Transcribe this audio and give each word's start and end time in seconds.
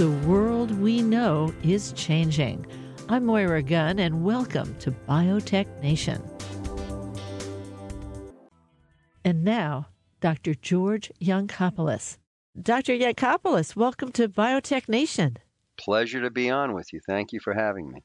The 0.00 0.10
world 0.26 0.70
we 0.80 1.02
know 1.02 1.52
is 1.62 1.92
changing. 1.92 2.64
I'm 3.10 3.26
Moira 3.26 3.62
Gunn, 3.62 3.98
and 3.98 4.24
welcome 4.24 4.74
to 4.78 4.92
Biotech 4.92 5.66
Nation. 5.82 6.22
And 9.26 9.44
now, 9.44 9.88
Dr. 10.22 10.54
George 10.54 11.12
Yancopoulos. 11.20 12.16
Dr. 12.62 12.94
Yancopoulos, 12.94 13.76
welcome 13.76 14.10
to 14.12 14.26
Biotech 14.26 14.88
Nation. 14.88 15.36
Pleasure 15.76 16.22
to 16.22 16.30
be 16.30 16.48
on 16.48 16.72
with 16.72 16.94
you. 16.94 17.00
Thank 17.06 17.34
you 17.34 17.40
for 17.40 17.52
having 17.52 17.92
me. 17.92 18.02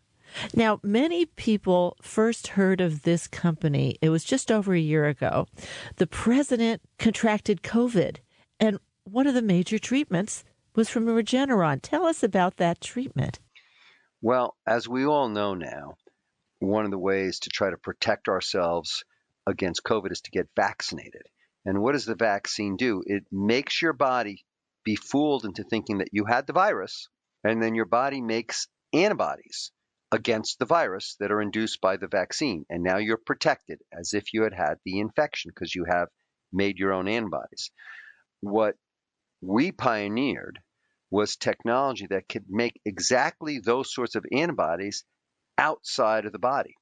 Now, 0.54 0.82
many 0.84 1.26
people 1.26 1.96
first 2.02 2.48
heard 2.48 2.82
of 2.82 3.04
this 3.04 3.26
company, 3.26 3.98
it 4.02 4.10
was 4.10 4.26
just 4.26 4.52
over 4.52 4.74
a 4.74 4.80
year 4.80 5.06
ago. 5.06 5.48
The 5.96 6.08
president 6.08 6.82
contracted 7.00 7.64
COVID, 7.64 8.18
and 8.60 8.80
one 9.06 9.28
of 9.28 9.34
the 9.34 9.42
major 9.42 9.80
treatments 9.80 10.44
was 10.76 10.90
from 10.90 11.06
Regeneron. 11.06 11.80
Tell 11.82 12.06
us 12.06 12.24
about 12.24 12.58
that 12.58 12.82
treatment. 12.82 13.40
Well, 14.22 14.56
as 14.66 14.88
we 14.88 15.06
all 15.06 15.30
know 15.30 15.54
now, 15.54 15.96
one 16.60 16.86
of 16.86 16.92
the 16.92 16.98
ways 16.98 17.40
to 17.42 17.50
try 17.50 17.70
to 17.70 17.78
protect 17.78 18.28
ourselves 18.28 19.04
against 19.48 19.84
COVID 19.84 20.12
is 20.12 20.22
to 20.22 20.32
get 20.32 20.50
vaccinated. 20.56 21.24
And 21.66 21.82
what 21.82 21.94
does 21.94 22.06
the 22.06 22.16
vaccine 22.16 22.76
do? 22.78 23.04
It 23.06 23.24
makes 23.32 23.82
your 23.82 23.94
body 23.94 24.46
be 24.84 24.96
fooled 24.96 25.46
into 25.46 25.64
thinking 25.64 26.00
that 26.00 26.10
you 26.12 26.26
had 26.26 26.48
the 26.48 26.54
virus, 26.54 27.10
and 27.44 27.62
then 27.62 27.76
your 27.76 27.86
body 27.86 28.22
makes 28.22 28.68
antibodies 28.94 29.72
against 30.12 30.60
the 30.60 30.66
virus 30.66 31.16
that 31.20 31.32
are 31.32 31.42
induced 31.42 31.82
by 31.82 31.98
the 31.98 32.08
vaccine. 32.08 32.66
And 32.70 32.84
now 32.84 32.98
you're 32.98 33.18
protected 33.18 33.80
as 33.92 34.14
if 34.14 34.34
you 34.34 34.44
had 34.44 34.54
had 34.54 34.76
the 34.86 35.00
infection 35.00 35.52
because 35.54 35.76
you 35.76 35.86
have 35.90 36.08
made 36.54 36.78
your 36.78 36.94
own 36.94 37.08
antibodies. 37.08 37.72
What 38.42 38.76
we 39.42 39.72
pioneered 39.72 40.60
was 41.12 41.36
technology 41.36 42.08
that 42.08 42.28
could 42.28 42.46
make 42.50 42.80
exactly 42.86 43.60
those 43.60 43.94
sorts 43.94 44.16
of 44.16 44.26
antibodies 44.32 45.04
outside 45.58 46.26
of 46.26 46.32
the 46.32 46.40
body. 46.40 46.76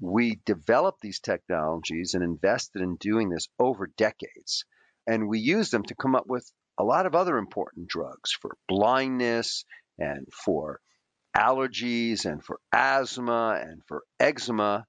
We 0.00 0.40
developed 0.44 1.00
these 1.00 1.20
technologies 1.20 2.14
and 2.14 2.24
invested 2.24 2.82
in 2.82 2.96
doing 2.96 3.28
this 3.28 3.48
over 3.58 3.86
decades. 3.86 4.64
And 5.06 5.28
we 5.28 5.38
used 5.38 5.72
them 5.72 5.84
to 5.84 5.94
come 5.94 6.14
up 6.14 6.26
with 6.26 6.50
a 6.78 6.84
lot 6.84 7.06
of 7.06 7.14
other 7.14 7.36
important 7.36 7.88
drugs 7.88 8.32
for 8.32 8.56
blindness 8.68 9.64
and 9.98 10.26
for 10.32 10.80
allergies 11.36 12.24
and 12.24 12.42
for 12.42 12.58
asthma 12.72 13.60
and 13.62 13.82
for 13.86 14.02
eczema. 14.18 14.86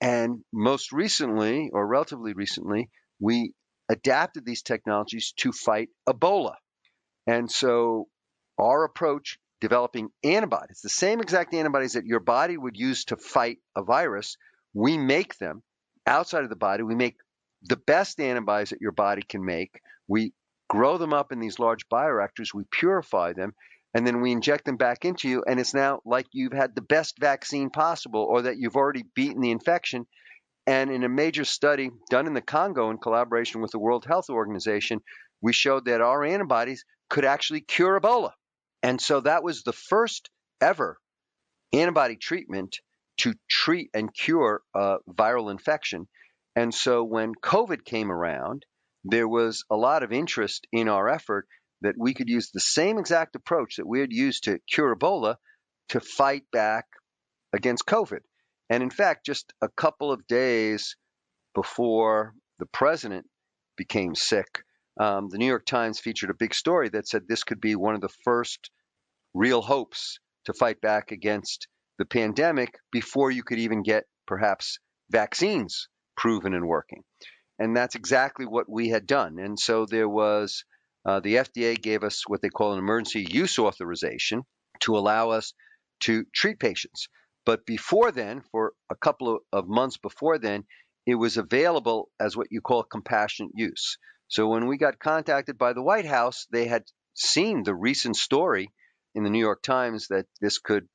And 0.00 0.44
most 0.52 0.92
recently, 0.92 1.70
or 1.72 1.86
relatively 1.86 2.32
recently, 2.32 2.90
we 3.18 3.52
adapted 3.88 4.44
these 4.44 4.62
technologies 4.62 5.32
to 5.38 5.52
fight 5.52 5.88
Ebola. 6.08 6.54
And 7.26 7.50
so 7.50 8.08
our 8.58 8.84
approach, 8.84 9.38
developing 9.60 10.08
antibodies, 10.24 10.80
the 10.82 10.88
same 10.88 11.20
exact 11.20 11.54
antibodies 11.54 11.94
that 11.94 12.06
your 12.06 12.20
body 12.20 12.56
would 12.56 12.76
use 12.76 13.04
to 13.06 13.16
fight 13.16 13.58
a 13.76 13.82
virus, 13.82 14.36
we 14.74 14.98
make 14.98 15.38
them 15.38 15.62
outside 16.06 16.44
of 16.44 16.50
the 16.50 16.56
body. 16.56 16.82
We 16.82 16.94
make 16.94 17.16
the 17.62 17.76
best 17.76 18.20
antibodies 18.20 18.70
that 18.70 18.80
your 18.80 18.92
body 18.92 19.22
can 19.22 19.44
make. 19.44 19.80
We 20.08 20.32
grow 20.68 20.98
them 20.98 21.12
up 21.12 21.32
in 21.32 21.40
these 21.40 21.58
large 21.58 21.88
bioreactors, 21.88 22.54
we 22.54 22.64
purify 22.70 23.32
them, 23.32 23.54
and 23.94 24.06
then 24.06 24.20
we 24.20 24.32
inject 24.32 24.64
them 24.64 24.76
back 24.76 25.04
into 25.04 25.28
you. 25.28 25.44
And 25.46 25.58
it's 25.58 25.74
now 25.74 26.00
like 26.04 26.26
you've 26.32 26.52
had 26.52 26.74
the 26.74 26.82
best 26.82 27.18
vaccine 27.18 27.70
possible 27.70 28.20
or 28.20 28.42
that 28.42 28.58
you've 28.58 28.76
already 28.76 29.04
beaten 29.14 29.40
the 29.40 29.50
infection. 29.50 30.06
And 30.66 30.90
in 30.90 31.04
a 31.04 31.08
major 31.08 31.44
study 31.44 31.90
done 32.10 32.26
in 32.26 32.34
the 32.34 32.40
Congo 32.40 32.90
in 32.90 32.98
collaboration 32.98 33.60
with 33.60 33.70
the 33.70 33.78
World 33.78 34.04
Health 34.04 34.30
Organization, 34.30 35.00
we 35.40 35.52
showed 35.52 35.84
that 35.84 36.00
our 36.00 36.24
antibodies 36.24 36.84
could 37.08 37.24
actually 37.24 37.60
cure 37.60 38.00
Ebola. 38.00 38.32
And 38.82 39.00
so 39.00 39.20
that 39.20 39.42
was 39.42 39.62
the 39.62 39.72
first 39.72 40.28
ever 40.60 40.98
antibody 41.72 42.16
treatment 42.16 42.78
to 43.18 43.34
treat 43.48 43.90
and 43.94 44.12
cure 44.12 44.62
a 44.74 44.96
viral 45.08 45.50
infection. 45.50 46.08
And 46.54 46.74
so 46.74 47.04
when 47.04 47.34
COVID 47.34 47.84
came 47.84 48.10
around, 48.10 48.64
there 49.04 49.28
was 49.28 49.64
a 49.70 49.76
lot 49.76 50.02
of 50.02 50.12
interest 50.12 50.66
in 50.72 50.88
our 50.88 51.08
effort 51.08 51.46
that 51.82 51.94
we 51.98 52.14
could 52.14 52.28
use 52.28 52.50
the 52.50 52.60
same 52.60 52.98
exact 52.98 53.36
approach 53.36 53.76
that 53.76 53.86
we 53.86 54.00
had 54.00 54.12
used 54.12 54.44
to 54.44 54.58
cure 54.70 54.96
Ebola 54.96 55.36
to 55.90 56.00
fight 56.00 56.44
back 56.50 56.86
against 57.52 57.86
COVID. 57.86 58.20
And 58.68 58.82
in 58.82 58.90
fact, 58.90 59.26
just 59.26 59.52
a 59.62 59.68
couple 59.68 60.10
of 60.10 60.26
days 60.26 60.96
before 61.54 62.34
the 62.58 62.66
president 62.66 63.26
became 63.76 64.14
sick, 64.14 64.62
um, 64.98 65.28
the 65.28 65.38
New 65.38 65.46
York 65.46 65.66
Times 65.66 66.00
featured 66.00 66.30
a 66.30 66.34
big 66.34 66.54
story 66.54 66.88
that 66.90 67.06
said 67.06 67.22
this 67.28 67.44
could 67.44 67.60
be 67.60 67.76
one 67.76 67.94
of 67.94 68.00
the 68.00 68.14
first 68.24 68.70
real 69.34 69.62
hopes 69.62 70.18
to 70.46 70.54
fight 70.54 70.80
back 70.80 71.10
against 71.12 71.68
the 71.98 72.06
pandemic 72.06 72.78
before 72.90 73.30
you 73.30 73.42
could 73.42 73.58
even 73.58 73.82
get 73.82 74.04
perhaps 74.26 74.78
vaccines 75.10 75.88
proven 76.16 76.54
and 76.54 76.66
working. 76.66 77.02
And 77.58 77.76
that's 77.76 77.94
exactly 77.94 78.46
what 78.46 78.68
we 78.68 78.88
had 78.88 79.06
done. 79.06 79.38
And 79.38 79.58
so 79.58 79.86
there 79.86 80.08
was 80.08 80.64
uh, 81.04 81.20
the 81.20 81.36
FDA 81.36 81.80
gave 81.80 82.02
us 82.02 82.24
what 82.26 82.42
they 82.42 82.48
call 82.48 82.72
an 82.72 82.78
emergency 82.78 83.26
use 83.30 83.58
authorization 83.58 84.42
to 84.80 84.96
allow 84.96 85.30
us 85.30 85.54
to 86.00 86.24
treat 86.34 86.58
patients. 86.58 87.08
But 87.46 87.64
before 87.64 88.10
then, 88.10 88.42
for 88.50 88.72
a 88.90 88.96
couple 88.96 89.38
of, 89.52 89.68
months 89.68 89.96
before 89.96 90.36
then, 90.36 90.64
it 91.06 91.14
was 91.14 91.36
available 91.36 92.10
as 92.20 92.36
what 92.36 92.48
you 92.50 92.60
call 92.60 92.82
compassionate 92.82 93.52
use. 93.54 93.98
So 94.26 94.48
when 94.48 94.66
we 94.66 94.76
got 94.76 94.98
contacted 94.98 95.56
by 95.56 95.72
the 95.72 95.82
White 95.82 96.06
House, 96.06 96.48
they 96.50 96.66
had 96.66 96.82
seen 97.14 97.62
the 97.62 97.74
recent 97.74 98.16
story 98.16 98.72
in 99.14 99.22
the 99.22 99.30
New 99.30 99.38
York 99.38 99.62
Times 99.62 100.08
that 100.08 100.26
this 100.40 100.58
could 100.58 100.88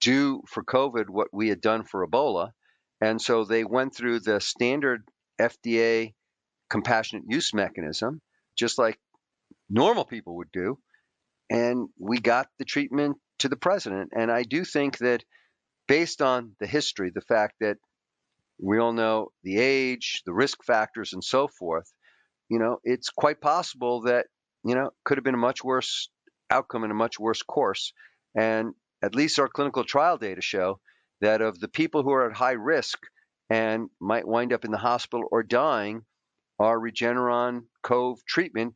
do 0.00 0.42
for 0.48 0.64
COVID 0.64 1.08
what 1.08 1.28
we 1.32 1.48
had 1.48 1.60
done 1.60 1.84
for 1.84 2.04
Ebola. 2.04 2.50
And 3.00 3.22
so 3.22 3.44
they 3.44 3.62
went 3.62 3.94
through 3.94 4.20
the 4.20 4.40
standard 4.40 5.04
FDA 5.40 6.14
compassionate 6.68 7.24
use 7.28 7.54
mechanism, 7.54 8.20
just 8.58 8.76
like 8.76 8.98
normal 9.70 10.04
people 10.04 10.36
would 10.38 10.50
do. 10.52 10.78
And 11.48 11.88
we 11.96 12.18
got 12.18 12.48
the 12.58 12.64
treatment 12.64 13.18
to 13.38 13.48
the 13.48 13.56
president. 13.56 14.10
And 14.16 14.32
I 14.32 14.42
do 14.42 14.64
think 14.64 14.98
that 14.98 15.22
based 15.86 16.22
on 16.22 16.52
the 16.60 16.66
history, 16.66 17.10
the 17.14 17.20
fact 17.20 17.54
that 17.60 17.76
we 18.60 18.78
all 18.78 18.92
know 18.92 19.28
the 19.42 19.58
age, 19.58 20.22
the 20.24 20.32
risk 20.32 20.64
factors, 20.64 21.12
and 21.12 21.22
so 21.22 21.48
forth, 21.48 21.92
you 22.48 22.58
know, 22.58 22.78
it's 22.84 23.08
quite 23.08 23.40
possible 23.40 24.02
that, 24.02 24.26
you 24.64 24.74
know, 24.74 24.90
could 25.04 25.18
have 25.18 25.24
been 25.24 25.34
a 25.34 25.38
much 25.38 25.64
worse 25.64 26.10
outcome 26.50 26.84
and 26.84 26.92
a 26.92 26.96
much 26.96 27.18
worse 27.18 27.42
course. 27.42 27.92
And 28.36 28.74
at 29.02 29.14
least 29.14 29.38
our 29.38 29.48
clinical 29.48 29.84
trial 29.84 30.18
data 30.18 30.40
show 30.40 30.78
that 31.20 31.40
of 31.40 31.58
the 31.58 31.68
people 31.68 32.02
who 32.02 32.12
are 32.12 32.30
at 32.30 32.36
high 32.36 32.52
risk 32.52 32.98
and 33.50 33.88
might 34.00 34.26
wind 34.26 34.52
up 34.52 34.64
in 34.64 34.70
the 34.70 34.78
hospital 34.78 35.26
or 35.30 35.42
dying, 35.42 36.02
our 36.58 36.78
Regeneron 36.78 37.62
Cove 37.82 38.24
treatment 38.26 38.74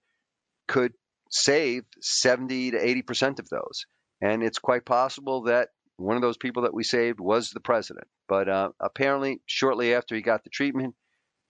could 0.67 0.93
save 1.31 1.85
70 2.01 2.73
to 2.73 2.79
80% 2.79 3.39
of 3.39 3.49
those. 3.49 3.87
And 4.21 4.43
it's 4.43 4.59
quite 4.59 4.85
possible 4.85 5.45
that 5.45 5.69
one 5.97 6.17
of 6.17 6.23
those 6.23 6.37
people 6.37 6.63
that 6.63 6.75
we 6.75 6.85
saved 6.85 7.21
was 7.21 7.51
the 7.51 7.61
president. 7.61 8.07
But 8.29 8.49
uh, 8.49 8.71
apparently, 8.81 9.41
shortly 9.47 9.95
after 9.95 10.15
he 10.15 10.23
got 10.23 10.45
the 10.45 10.51
treatment, 10.51 10.95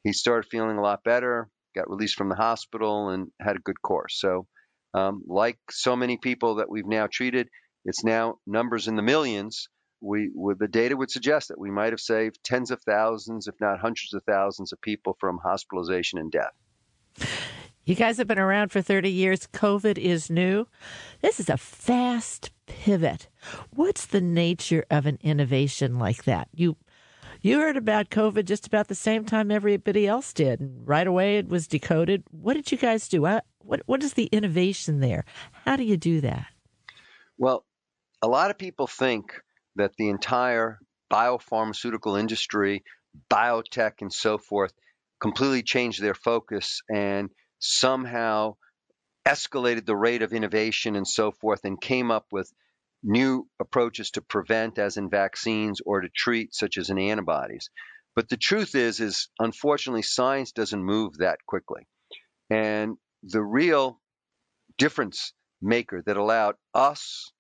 he 0.04 0.12
started 0.12 0.48
feeling 0.48 0.78
a 0.78 0.82
lot 0.82 1.02
better, 1.04 1.48
got 1.74 1.90
released 1.90 2.16
from 2.16 2.28
the 2.28 2.36
hospital, 2.36 3.10
and 3.10 3.28
had 3.40 3.56
a 3.56 3.60
good 3.60 3.80
course. 3.82 4.18
So, 4.20 4.46
um, 4.94 5.22
like 5.26 5.58
so 5.70 5.96
many 5.96 6.16
people 6.16 6.56
that 6.56 6.70
we've 6.70 6.86
now 6.86 7.08
treated, 7.10 7.48
it's 7.84 8.04
now 8.04 8.38
numbers 8.46 8.88
in 8.88 8.96
the 8.96 9.02
millions. 9.02 9.68
We, 10.00 10.30
the 10.58 10.68
data 10.68 10.96
would 10.96 11.10
suggest 11.10 11.48
that 11.48 11.58
we 11.58 11.70
might 11.70 11.92
have 11.92 12.00
saved 12.00 12.38
tens 12.44 12.70
of 12.70 12.80
thousands, 12.82 13.48
if 13.48 13.54
not 13.60 13.80
hundreds 13.80 14.14
of 14.14 14.22
thousands, 14.24 14.72
of 14.72 14.80
people 14.80 15.16
from 15.18 15.38
hospitalization 15.42 16.18
and 16.18 16.30
death. 16.30 17.65
You 17.86 17.94
guys 17.94 18.18
have 18.18 18.26
been 18.26 18.40
around 18.40 18.72
for 18.72 18.82
30 18.82 19.08
years. 19.08 19.46
COVID 19.52 19.96
is 19.96 20.28
new. 20.28 20.66
This 21.20 21.38
is 21.38 21.48
a 21.48 21.56
fast 21.56 22.50
pivot. 22.66 23.28
What's 23.70 24.06
the 24.06 24.20
nature 24.20 24.84
of 24.90 25.06
an 25.06 25.18
innovation 25.22 25.96
like 25.96 26.24
that? 26.24 26.48
You 26.52 26.76
you 27.42 27.60
heard 27.60 27.76
about 27.76 28.10
COVID 28.10 28.44
just 28.44 28.66
about 28.66 28.88
the 28.88 28.96
same 28.96 29.24
time 29.24 29.52
everybody 29.52 30.04
else 30.04 30.32
did. 30.32 30.58
And 30.58 30.88
right 30.88 31.06
away 31.06 31.38
it 31.38 31.48
was 31.48 31.68
decoded. 31.68 32.24
What 32.32 32.54
did 32.54 32.72
you 32.72 32.78
guys 32.78 33.08
do? 33.08 33.22
What 33.22 33.44
what 33.86 34.02
is 34.02 34.14
the 34.14 34.26
innovation 34.32 34.98
there? 34.98 35.24
How 35.52 35.76
do 35.76 35.84
you 35.84 35.96
do 35.96 36.20
that? 36.22 36.48
Well, 37.38 37.64
a 38.20 38.26
lot 38.26 38.50
of 38.50 38.58
people 38.58 38.88
think 38.88 39.26
that 39.76 39.92
the 39.96 40.08
entire 40.08 40.80
biopharmaceutical 41.08 42.18
industry, 42.18 42.82
biotech 43.30 44.00
and 44.00 44.12
so 44.12 44.38
forth 44.38 44.72
completely 45.20 45.62
changed 45.62 46.02
their 46.02 46.14
focus 46.14 46.82
and 46.92 47.30
somehow 47.58 48.56
escalated 49.26 49.86
the 49.86 49.96
rate 49.96 50.22
of 50.22 50.32
innovation 50.32 50.94
and 50.96 51.06
so 51.06 51.32
forth 51.32 51.64
and 51.64 51.80
came 51.80 52.10
up 52.10 52.26
with 52.30 52.52
new 53.02 53.48
approaches 53.60 54.10
to 54.10 54.22
prevent 54.22 54.78
as 54.78 54.96
in 54.96 55.10
vaccines 55.10 55.80
or 55.84 56.00
to 56.00 56.08
treat 56.14 56.54
such 56.54 56.78
as 56.78 56.90
in 56.90 56.98
antibodies. 56.98 57.70
But 58.14 58.28
the 58.28 58.36
truth 58.36 58.74
is 58.74 59.00
is 59.00 59.28
unfortunately 59.38 60.02
science 60.02 60.52
doesn't 60.52 60.82
move 60.82 61.18
that 61.18 61.38
quickly. 61.46 61.86
And 62.50 62.96
the 63.22 63.42
real 63.42 64.00
difference 64.78 65.32
maker 65.60 66.02
that 66.06 66.16
allowed 66.16 66.54
us 66.74 67.32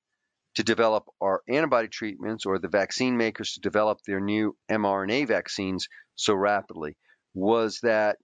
to 0.56 0.64
develop 0.64 1.04
our 1.20 1.42
antibody 1.48 1.88
treatments 1.88 2.46
or 2.46 2.58
the 2.58 2.68
vaccine 2.68 3.16
makers 3.16 3.52
to 3.52 3.60
develop 3.60 3.98
their 4.06 4.20
new 4.20 4.56
mRNA 4.70 5.28
vaccines 5.28 5.86
so 6.14 6.34
rapidly 6.34 6.96
was 7.34 7.80
that 7.82 8.16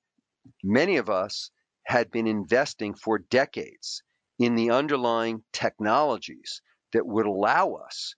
many 0.64 0.96
of 0.96 1.10
us 1.10 1.50
had 1.84 2.10
been 2.10 2.26
investing 2.26 2.94
for 2.94 3.18
decades 3.18 4.02
in 4.38 4.54
the 4.54 4.70
underlying 4.70 5.42
technologies 5.52 6.62
that 6.92 7.06
would 7.06 7.26
allow 7.26 7.74
us 7.74 8.14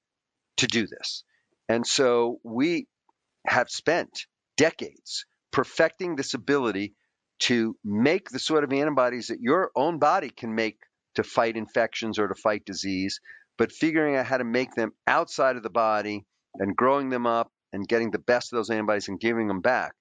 to 0.59 0.67
do 0.67 0.87
this. 0.87 1.25
And 1.69 1.87
so 1.87 2.41
we 2.43 2.87
have 3.47 3.71
spent 3.71 4.27
decades 4.57 5.27
perfecting 5.51 6.17
this 6.17 6.35
ability 6.35 6.95
to 7.41 7.77
make 7.85 8.29
the 8.31 8.39
sort 8.39 8.65
of 8.65 8.73
antibodies 8.73 9.29
that 9.29 9.41
your 9.41 9.71
own 9.75 9.99
body 9.99 10.31
can 10.31 10.55
make 10.55 10.79
to 11.15 11.23
fight 11.23 11.57
infections 11.57 12.19
or 12.19 12.29
to 12.29 12.35
fight 12.35 12.65
disease, 12.65 13.21
but 13.59 13.73
figuring 13.73 14.17
out 14.17 14.27
how 14.27 14.39
to 14.39 14.45
make 14.45 14.75
them 14.75 14.93
outside 15.07 15.57
of 15.57 15.63
the 15.63 15.71
body 15.71 16.25
and 16.55 16.77
growing 16.77 17.11
them 17.11 17.27
up 17.27 17.51
and 17.73 17.89
getting 17.89 18.11
the 18.11 18.19
best 18.19 18.53
of 18.53 18.57
those 18.57 18.71
antibodies 18.71 19.09
and 19.09 19.21
giving 19.21 19.49
them 19.49 19.61
back. 19.61 19.93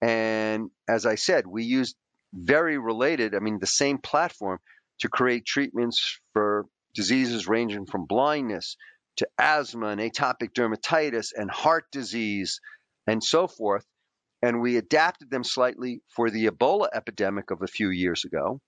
And 0.00 0.70
as 0.88 1.06
I 1.06 1.16
said, 1.16 1.46
we 1.46 1.64
used 1.64 1.96
very 2.32 2.78
related, 2.78 3.34
I 3.34 3.40
mean, 3.40 3.58
the 3.58 3.66
same 3.66 3.98
platform 3.98 4.58
to 5.00 5.08
create 5.08 5.44
treatments 5.46 6.20
for 6.32 6.66
diseases 6.94 7.48
ranging 7.48 7.86
from 7.86 8.06
blindness 8.06 8.76
to 9.16 9.28
asthma 9.38 9.88
and 9.88 10.00
atopic 10.00 10.52
dermatitis 10.52 11.32
and 11.34 11.50
heart 11.50 11.84
disease 11.92 12.60
and 13.06 13.22
so 13.22 13.46
forth. 13.46 13.84
And 14.42 14.60
we 14.60 14.76
adapted 14.76 15.30
them 15.30 15.44
slightly 15.44 16.02
for 16.16 16.30
the 16.30 16.46
Ebola 16.46 16.88
epidemic 16.94 17.50
of 17.50 17.62
a 17.62 17.66
few 17.66 17.90
years 17.90 18.24
ago, 18.24 18.60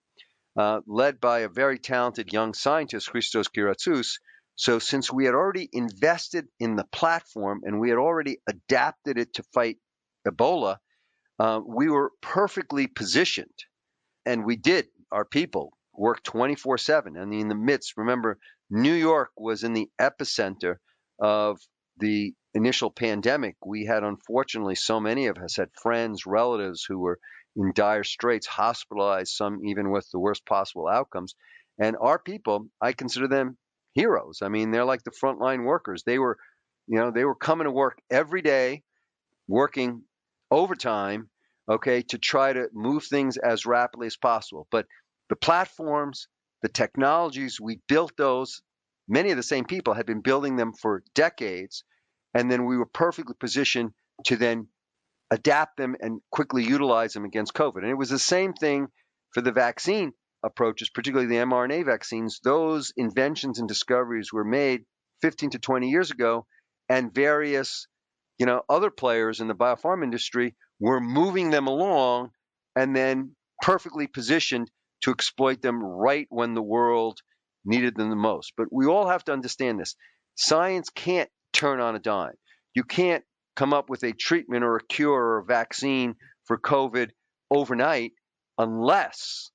uh, 0.56 0.80
led 0.86 1.20
by 1.20 1.40
a 1.40 1.48
very 1.48 1.78
talented 1.78 2.32
young 2.32 2.52
scientist, 2.52 3.10
Christos 3.10 3.48
Kyratsous. 3.48 4.18
So, 4.54 4.78
since 4.78 5.10
we 5.10 5.24
had 5.24 5.34
already 5.34 5.68
invested 5.72 6.46
in 6.60 6.76
the 6.76 6.84
platform 6.92 7.62
and 7.64 7.80
we 7.80 7.88
had 7.88 7.96
already 7.96 8.38
adapted 8.46 9.16
it 9.16 9.32
to 9.34 9.42
fight 9.54 9.78
Ebola, 10.28 10.76
uh, 11.38 11.60
we 11.64 11.88
were 11.88 12.12
perfectly 12.20 12.86
positioned. 12.86 13.48
And 14.24 14.44
we 14.44 14.56
did, 14.56 14.86
our 15.10 15.24
people 15.24 15.72
worked 15.94 16.24
24 16.24 16.78
7. 16.78 17.16
And 17.16 17.34
in 17.34 17.48
the 17.48 17.54
midst, 17.54 17.96
remember, 17.96 18.38
New 18.70 18.94
York 18.94 19.30
was 19.36 19.64
in 19.64 19.72
the 19.72 19.88
epicenter 20.00 20.76
of 21.18 21.58
the 21.98 22.34
initial 22.54 22.90
pandemic. 22.90 23.56
We 23.64 23.84
had, 23.84 24.02
unfortunately, 24.02 24.74
so 24.76 25.00
many 25.00 25.26
of 25.26 25.38
us 25.38 25.56
had 25.56 25.68
friends, 25.80 26.26
relatives 26.26 26.84
who 26.86 26.98
were 26.98 27.18
in 27.56 27.72
dire 27.74 28.04
straits, 28.04 28.46
hospitalized, 28.46 29.32
some 29.32 29.64
even 29.64 29.90
with 29.90 30.08
the 30.10 30.18
worst 30.18 30.46
possible 30.46 30.88
outcomes. 30.88 31.34
And 31.78 31.96
our 32.00 32.18
people, 32.18 32.68
I 32.80 32.92
consider 32.92 33.28
them 33.28 33.58
heroes. 33.92 34.40
I 34.42 34.48
mean, 34.48 34.70
they're 34.70 34.84
like 34.84 35.02
the 35.04 35.10
frontline 35.10 35.64
workers. 35.64 36.02
They 36.04 36.18
were, 36.18 36.38
you 36.86 36.98
know, 36.98 37.10
they 37.10 37.24
were 37.24 37.34
coming 37.34 37.66
to 37.66 37.70
work 37.70 37.98
every 38.10 38.42
day, 38.42 38.82
working 39.48 40.02
overtime, 40.52 41.30
okay, 41.68 42.02
to 42.02 42.18
try 42.18 42.52
to 42.52 42.68
move 42.72 43.04
things 43.04 43.38
as 43.38 43.66
rapidly 43.66 44.06
as 44.06 44.16
possible. 44.16 44.68
But 44.70 44.86
the 45.30 45.36
platforms, 45.36 46.28
the 46.60 46.68
technologies, 46.68 47.58
we 47.60 47.80
built 47.88 48.12
those. 48.16 48.62
Many 49.08 49.30
of 49.30 49.36
the 49.36 49.42
same 49.42 49.64
people 49.64 49.94
had 49.94 50.06
been 50.06 50.20
building 50.20 50.56
them 50.56 50.72
for 50.74 51.02
decades. 51.14 51.84
And 52.34 52.50
then 52.50 52.66
we 52.66 52.76
were 52.76 52.86
perfectly 52.86 53.34
positioned 53.38 53.92
to 54.26 54.36
then 54.36 54.68
adapt 55.30 55.78
them 55.78 55.96
and 56.00 56.20
quickly 56.30 56.64
utilize 56.64 57.14
them 57.14 57.24
against 57.24 57.54
COVID. 57.54 57.78
And 57.78 57.90
it 57.90 57.98
was 57.98 58.10
the 58.10 58.18
same 58.18 58.52
thing 58.52 58.88
for 59.32 59.40
the 59.40 59.52
vaccine 59.52 60.12
approaches, 60.42 60.90
particularly 60.90 61.28
the 61.28 61.44
mRNA 61.44 61.86
vaccines. 61.86 62.40
Those 62.44 62.92
inventions 62.96 63.58
and 63.58 63.66
discoveries 63.66 64.32
were 64.32 64.44
made 64.44 64.84
15 65.22 65.50
to 65.50 65.58
20 65.58 65.88
years 65.88 66.10
ago, 66.10 66.46
and 66.88 67.14
various, 67.14 67.86
you 68.38 68.46
know, 68.46 68.62
other 68.68 68.90
players 68.90 69.40
in 69.40 69.48
the 69.48 69.54
biopharm 69.54 70.02
industry 70.02 70.54
were 70.80 71.00
moving 71.00 71.50
them 71.50 71.66
along 71.66 72.30
and 72.74 72.94
then 72.94 73.36
perfectly 73.60 74.06
positioned 74.06 74.70
to 75.02 75.10
exploit 75.10 75.62
them 75.62 75.82
right 75.82 76.26
when 76.30 76.54
the 76.54 76.62
world 76.62 77.20
needed 77.64 77.96
them 77.96 78.10
the 78.10 78.16
most. 78.16 78.52
But 78.56 78.68
we 78.72 78.86
all 78.86 79.08
have 79.08 79.24
to 79.24 79.32
understand 79.32 79.78
this. 79.78 79.94
Science 80.34 80.90
can't 80.90 81.30
turn 81.52 81.80
on 81.80 81.94
a 81.94 82.00
dime. 82.00 82.34
You 82.74 82.84
can't 82.84 83.24
come 83.54 83.72
up 83.72 83.90
with 83.90 84.02
a 84.02 84.12
treatment 84.12 84.64
or 84.64 84.76
a 84.76 84.84
cure 84.84 85.12
or 85.12 85.38
a 85.38 85.44
vaccine 85.44 86.14
for 86.44 86.58
COVID 86.58 87.10
overnight 87.50 88.12
unless 88.58 89.50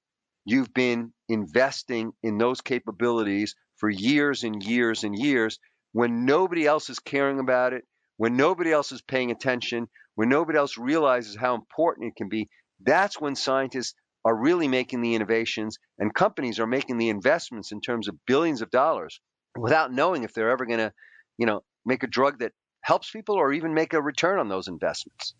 you've 0.45 0.73
been 0.73 1.11
investing 1.27 2.11
in 2.23 2.37
those 2.37 2.61
capabilities 2.61 3.55
for 3.77 3.89
years 3.89 4.43
and 4.43 4.63
years 4.63 5.03
and 5.03 5.17
years 5.17 5.59
when 5.93 6.25
nobody 6.25 6.65
else 6.65 6.89
is 6.89 6.99
caring 6.99 7.39
about 7.39 7.73
it, 7.73 7.83
when 8.17 8.35
nobody 8.35 8.71
else 8.71 8.91
is 8.91 9.01
paying 9.01 9.31
attention, 9.31 9.87
when 10.15 10.29
nobody 10.29 10.57
else 10.57 10.77
realizes 10.77 11.35
how 11.35 11.55
important 11.55 12.07
it 12.07 12.15
can 12.15 12.29
be. 12.29 12.49
That's 12.83 13.19
when 13.19 13.35
scientists 13.35 13.93
are 14.25 14.35
really 14.35 14.67
making 14.67 15.01
the 15.01 15.15
innovations 15.15 15.77
and 15.97 16.13
companies 16.13 16.59
are 16.59 16.67
making 16.67 16.97
the 16.97 17.09
investments 17.09 17.71
in 17.71 17.81
terms 17.81 18.07
of 18.07 18.15
billions 18.25 18.61
of 18.61 18.69
dollars 18.69 19.21
without 19.55 19.93
knowing 19.93 20.23
if 20.23 20.33
they're 20.33 20.49
ever 20.49 20.65
going 20.65 20.79
to, 20.79 20.91
you 21.37 21.45
know, 21.45 21.63
make 21.85 22.03
a 22.03 22.07
drug 22.07 22.39
that 22.39 22.51
helps 22.81 23.09
people 23.09 23.35
or 23.35 23.53
even 23.53 23.73
make 23.73 23.93
a 23.93 24.01
return 24.01 24.39
on 24.39 24.49
those 24.49 24.67
investments. 24.67 25.33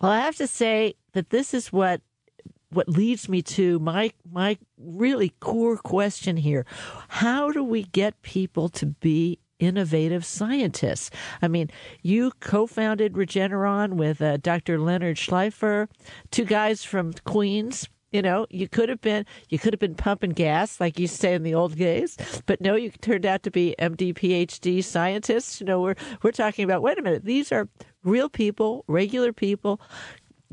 Well, 0.00 0.10
I 0.10 0.20
have 0.20 0.36
to 0.36 0.46
say 0.46 0.94
that 1.12 1.30
this 1.30 1.54
is 1.54 1.72
what 1.72 2.00
what 2.70 2.88
leads 2.88 3.28
me 3.28 3.42
to 3.42 3.78
my 3.80 4.12
my 4.30 4.58
really 4.78 5.34
core 5.40 5.76
question 5.76 6.38
here. 6.38 6.64
How 7.08 7.50
do 7.50 7.62
we 7.62 7.82
get 7.82 8.22
people 8.22 8.68
to 8.70 8.86
be 8.86 9.38
innovative 9.62 10.24
scientists. 10.24 11.10
I 11.40 11.48
mean, 11.48 11.70
you 12.02 12.32
co-founded 12.40 13.14
Regeneron 13.14 13.94
with 13.94 14.20
uh, 14.20 14.36
Dr. 14.38 14.78
Leonard 14.78 15.16
Schleifer, 15.16 15.88
two 16.30 16.44
guys 16.44 16.84
from 16.84 17.12
Queens, 17.24 17.88
you 18.12 18.20
know, 18.20 18.46
you 18.50 18.68
could 18.68 18.90
have 18.90 19.00
been 19.00 19.24
you 19.48 19.58
could 19.58 19.72
have 19.72 19.80
been 19.80 19.94
pumping 19.94 20.30
gas 20.30 20.80
like 20.80 20.98
you 20.98 21.06
say 21.06 21.32
in 21.32 21.44
the 21.44 21.54
old 21.54 21.76
days, 21.76 22.18
but 22.44 22.60
no, 22.60 22.74
you 22.74 22.90
turned 22.90 23.24
out 23.24 23.42
to 23.44 23.50
be 23.50 23.74
MD 23.78 24.12
PhD 24.12 24.84
scientists. 24.84 25.60
You 25.60 25.66
know, 25.66 25.80
we're 25.80 25.94
we're 26.22 26.32
talking 26.32 26.64
about 26.64 26.82
wait 26.82 26.98
a 26.98 27.02
minute, 27.02 27.24
these 27.24 27.50
are 27.52 27.68
real 28.04 28.28
people, 28.28 28.84
regular 28.86 29.32
people, 29.32 29.80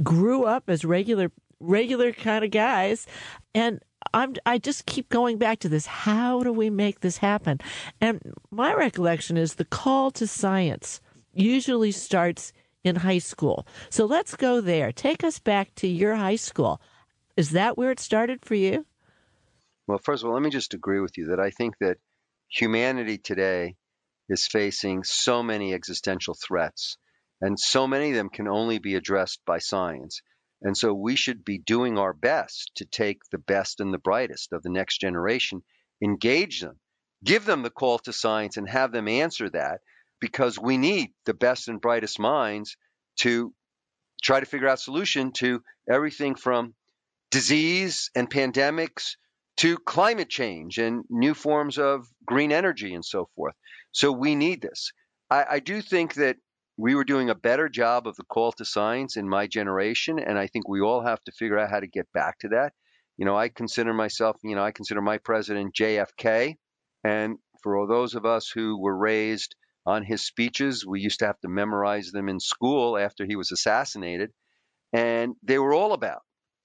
grew 0.02 0.46
up 0.46 0.70
as 0.70 0.86
regular 0.86 1.32
regular 1.60 2.14
kind 2.14 2.46
of 2.46 2.52
guys, 2.52 3.06
and 3.54 3.82
I'm 4.14 4.36
I 4.46 4.58
just 4.58 4.86
keep 4.86 5.10
going 5.10 5.38
back 5.38 5.60
to 5.60 5.70
this. 5.70 5.86
How 5.86 6.42
do 6.44 6.52
we 6.52 6.70
make 6.70 7.02
this 7.02 7.18
happen? 7.18 7.60
And 8.02 8.34
my 8.52 8.74
recollection 8.74 9.38
is 9.38 9.56
the 9.56 9.66
call 9.66 10.12
to 10.12 10.28
science 10.28 11.02
usually 11.34 11.92
starts 11.92 12.54
in 12.84 12.98
high 12.98 13.20
school. 13.20 13.68
So 13.90 14.06
let's 14.06 14.36
go 14.36 14.62
there. 14.62 14.92
Take 14.92 15.24
us 15.24 15.40
back 15.40 15.76
to 15.76 15.88
your 15.88 16.16
high 16.16 16.38
school. 16.38 16.82
Is 17.36 17.52
that 17.52 17.78
where 17.78 17.92
it 17.92 18.00
started 18.00 18.44
for 18.44 18.56
you? 18.56 18.86
Well, 19.88 20.00
first 20.00 20.24
of 20.24 20.30
all, 20.30 20.36
let 20.36 20.44
me 20.44 20.50
just 20.50 20.74
agree 20.74 21.00
with 21.00 21.18
you 21.18 21.28
that 21.28 21.40
I 21.40 21.50
think 21.50 21.78
that 21.80 21.98
humanity 22.48 23.18
today 23.18 23.76
is 24.28 24.46
facing 24.48 25.04
so 25.04 25.42
many 25.42 25.74
existential 25.74 26.36
threats, 26.36 26.98
and 27.42 27.60
so 27.60 27.88
many 27.88 28.10
of 28.10 28.16
them 28.16 28.30
can 28.30 28.48
only 28.48 28.80
be 28.80 28.96
addressed 28.96 29.42
by 29.46 29.58
science. 29.58 30.22
And 30.62 30.78
so 30.78 30.94
we 30.94 31.16
should 31.16 31.46
be 31.46 31.58
doing 31.58 31.98
our 31.98 32.14
best 32.14 32.72
to 32.76 32.86
take 32.86 33.22
the 33.32 33.38
best 33.38 33.80
and 33.80 33.94
the 33.94 33.98
brightest 33.98 34.52
of 34.52 34.62
the 34.62 34.70
next 34.70 35.00
generation, 35.00 35.64
engage 36.04 36.62
them, 36.62 36.80
give 37.24 37.46
them 37.46 37.64
the 37.64 37.70
call 37.70 38.00
to 38.00 38.14
science, 38.14 38.58
and 38.58 38.70
have 38.70 38.92
them 38.92 39.08
answer 39.08 39.50
that 39.50 39.80
because 40.20 40.60
we 40.60 40.78
need 40.78 41.14
the 41.26 41.34
best 41.34 41.68
and 41.70 41.80
brightest 41.80 42.20
minds 42.20 42.76
to 43.18 43.54
try 44.22 44.40
to 44.40 44.46
figure 44.46 44.68
out 44.68 44.80
solution 44.80 45.32
to 45.32 45.64
everything 45.90 46.36
from 46.36 46.74
disease 47.32 48.12
and 48.16 48.30
pandemics 48.30 49.16
to 49.58 49.78
climate 49.78 50.30
change 50.30 50.78
and 50.78 51.04
new 51.10 51.34
forms 51.34 51.78
of 51.78 52.08
green 52.26 52.52
energy 52.52 52.94
and 52.94 53.06
so 53.06 53.30
forth. 53.36 53.56
So 53.92 54.12
we 54.12 54.36
need 54.36 54.62
this. 54.62 54.92
I, 55.30 55.46
I, 55.50 55.60
do 55.60 55.82
think 55.82 56.16
that 56.16 56.38
we 56.80 56.96
were 56.96 57.04
doing 57.04 57.30
a 57.30 57.36
better 57.36 57.68
job 57.68 58.08
of 58.08 58.16
the 58.16 58.24
call 58.24 58.54
to 58.54 58.64
science 58.64 59.18
in 59.18 59.28
my 59.28 59.48
generation, 59.48 60.18
and 60.18 60.40
I 60.40 60.48
think 60.48 60.70
we 60.70 60.80
all 60.80 61.02
have 61.02 61.22
to 61.26 61.32
figure 61.34 61.60
out 61.60 61.70
how 61.70 61.82
to 61.82 61.88
get 61.88 62.08
back 62.14 62.40
to 62.40 62.50
that. 62.50 62.72
You 63.18 63.26
know, 63.26 63.38
I 63.38 63.50
consider 63.50 63.94
myself, 63.94 64.38
you 64.46 64.56
know, 64.56 64.64
I 64.64 64.72
consider 64.72 65.02
my 65.02 65.18
president 65.18 65.76
JFK, 65.76 66.56
and 67.04 67.36
for 67.62 67.78
all 67.78 67.86
those 67.86 68.16
of 68.16 68.26
us 68.26 68.50
who 68.50 68.80
were 68.80 68.98
raised 68.98 69.58
on 69.86 70.06
his 70.06 70.26
speeches, 70.26 70.86
we 70.88 71.02
used 71.02 71.20
to 71.20 71.26
have 71.26 71.40
to 71.42 71.50
memorize 71.50 72.12
them 72.12 72.30
in 72.30 72.40
school 72.40 72.98
after 72.98 73.26
he 73.26 73.36
was 73.36 73.52
assassinated, 73.52 74.32
and 74.94 75.36
they 75.44 75.60
were 75.60 75.74
all 75.74 75.92
about 75.92 76.22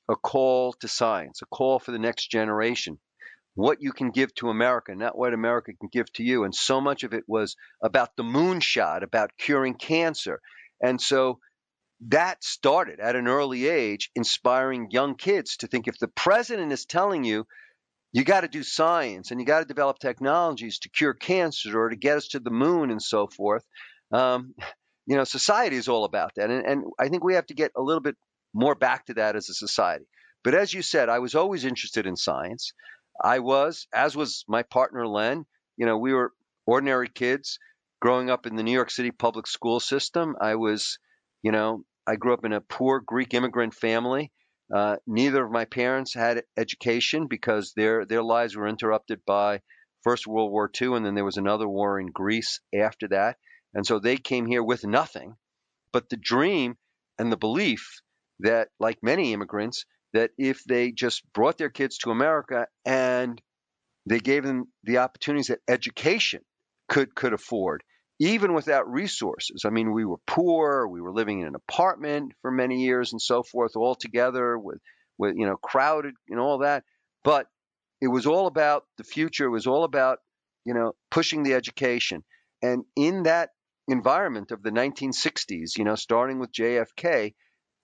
a 0.09 0.15
call 0.15 0.75
to 0.75 0.87
science, 0.87 1.43
a 1.43 1.47
call 1.47 1.81
for 1.81 1.91
the 1.91 1.99
next 1.99 2.31
generation, 2.31 3.01
what 3.55 3.81
you 3.81 3.93
can 3.93 4.11
give 4.11 4.35
to 4.35 4.51
America, 4.51 4.95
not 4.95 5.17
what 5.17 5.33
America 5.33 5.73
can 5.79 5.89
give 5.93 6.13
to 6.15 6.25
you. 6.25 6.45
And 6.45 6.55
so 6.55 6.81
much 6.81 7.05
of 7.05 7.15
it 7.15 7.25
was 7.27 7.57
about 7.83 8.17
the 8.17 8.25
moonshot, 8.25 9.03
about 9.03 9.37
curing 9.39 9.75
cancer. 9.75 10.41
And 10.83 11.01
so 11.01 11.39
that 12.09 12.43
started 12.43 13.01
at 13.01 13.17
an 13.17 13.29
early 13.29 13.69
age, 13.69 14.11
inspiring 14.15 14.89
young 14.91 15.15
kids 15.15 15.59
to 15.59 15.69
think 15.69 15.87
if 15.87 15.99
the 15.99 16.09
president 16.09 16.73
is 16.73 16.85
telling 16.85 17.25
you 17.25 17.47
you 18.15 18.23
got 18.23 18.43
to 18.43 18.49
do 18.49 18.63
science 18.63 19.33
and 19.33 19.41
you 19.41 19.47
got 19.47 19.59
to 19.59 19.65
develop 19.65 19.99
technologies 19.99 20.79
to 20.79 20.89
cure 20.89 21.15
cancer 21.15 21.77
or 21.77 21.89
to 21.89 21.97
get 21.97 22.17
us 22.17 22.29
to 22.29 22.39
the 22.39 22.51
moon 22.51 22.93
and 22.93 23.03
so 23.03 23.27
forth. 23.27 23.65
Um, 24.13 24.55
you 25.07 25.17
know, 25.17 25.25
society 25.25 25.77
is 25.77 25.89
all 25.89 26.05
about 26.05 26.33
that. 26.37 26.49
And, 26.49 26.65
and 26.65 26.85
I 26.99 27.09
think 27.09 27.25
we 27.25 27.35
have 27.35 27.47
to 27.47 27.55
get 27.55 27.73
a 27.77 27.83
little 27.83 28.01
bit 28.01 28.17
more 28.55 28.75
back 28.75 29.07
to 29.07 29.15
that 29.15 29.37
as 29.37 29.51
a 29.51 29.55
society. 29.55 30.07
But 30.45 30.55
as 30.55 30.73
you 30.73 30.81
said, 30.81 31.09
I 31.09 31.19
was 31.19 31.35
always 31.35 31.65
interested 31.65 32.07
in 32.07 32.17
science. 32.17 32.73
I 33.23 33.39
was, 33.39 33.87
as 33.93 34.17
was 34.17 34.45
my 34.49 34.63
partner 34.63 35.07
Len, 35.07 35.47
you 35.77 35.87
know, 35.87 35.99
we 35.99 36.13
were 36.13 36.33
ordinary 36.67 37.09
kids 37.09 37.59
growing 38.01 38.31
up 38.31 38.47
in 38.47 38.57
the 38.57 38.63
New 38.63 38.73
York 38.73 38.91
City 38.91 39.11
public 39.11 39.47
school 39.47 39.81
system. 39.81 40.37
I 40.41 40.57
was, 40.57 40.99
you 41.43 41.53
know, 41.53 41.85
I 42.07 42.17
grew 42.17 42.35
up 42.35 42.45
in 42.45 42.53
a 42.53 42.61
poor 42.61 43.01
Greek 43.01 43.35
immigrant 43.35 43.75
family. 43.75 44.31
Uh, 44.75 44.97
neither 45.07 45.45
of 45.45 45.53
my 45.53 45.65
parents 45.65 46.15
had 46.15 46.43
education 46.57 47.27
because 47.29 47.73
their 47.75 48.05
their 48.05 48.23
lives 48.23 48.57
were 48.57 48.69
interrupted 48.69 49.21
by 49.27 49.61
First 50.03 50.27
World 50.27 50.51
War 50.51 50.71
II, 50.81 50.97
and 50.97 51.07
then 51.07 51.15
there 51.15 51.25
was 51.25 51.37
another 51.37 51.69
war 51.69 51.99
in 51.99 52.09
Greece 52.09 52.61
after 52.75 53.09
that. 53.09 53.39
And 53.73 53.87
so 53.87 53.99
they 53.99 54.17
came 54.17 54.47
here 54.47 54.63
with 54.63 54.85
nothing, 54.85 55.37
but 55.93 56.09
the 56.09 56.17
dream 56.17 56.77
and 57.19 57.33
the 57.33 57.37
belief 57.37 58.03
that, 58.41 58.69
like 58.79 59.03
many 59.03 59.33
immigrants, 59.33 59.85
that 60.15 60.31
if 60.39 60.65
they 60.65 60.93
just 60.93 61.23
brought 61.35 61.59
their 61.59 61.69
kids 61.69 61.99
to 61.99 62.11
America 62.11 62.67
and 62.87 63.41
they 64.07 64.21
gave 64.21 64.45
them 64.45 64.67
the 64.85 64.99
opportunities 64.99 65.49
that 65.49 65.61
education 65.69 66.41
could 66.89 67.15
could 67.15 67.33
afford, 67.33 67.83
even 68.21 68.55
without 68.55 68.91
resources. 68.91 69.65
I 69.67 69.71
mean, 69.71 69.93
we 69.93 70.05
were 70.05 70.21
poor, 70.27 70.87
we 70.87 71.01
were 71.01 71.13
living 71.13 71.41
in 71.41 71.49
an 71.49 71.55
apartment 71.55 72.33
for 72.43 72.51
many 72.51 72.83
years 72.83 73.13
and 73.13 73.21
so 73.21 73.43
forth, 73.43 73.77
all 73.77 73.95
together 73.95 74.59
with 74.59 74.79
with 75.19 75.37
you 75.37 75.47
know 75.47 75.57
crowded 75.57 76.15
and 76.29 76.41
all 76.41 76.59
that. 76.59 76.85
But 77.25 77.47
it 78.01 78.09
was 78.09 78.27
all 78.27 78.47
about 78.47 78.85
the 78.99 79.05
future. 79.05 79.47
It 79.47 79.51
was 79.51 79.67
all 79.67 79.85
about 79.85 80.19
you 80.65 80.75
know 80.75 80.93
pushing 81.11 81.43
the 81.43 81.55
education. 81.55 82.25
And 82.63 82.85
in 82.97 83.25
that 83.25 83.51
environment 83.89 84.53
of 84.53 84.63
the 84.63 84.71
1960s, 84.71 85.77
you 85.77 85.85
know, 85.85 85.97
starting 85.97 86.39
with 86.39 86.53
JFK, 86.53 87.35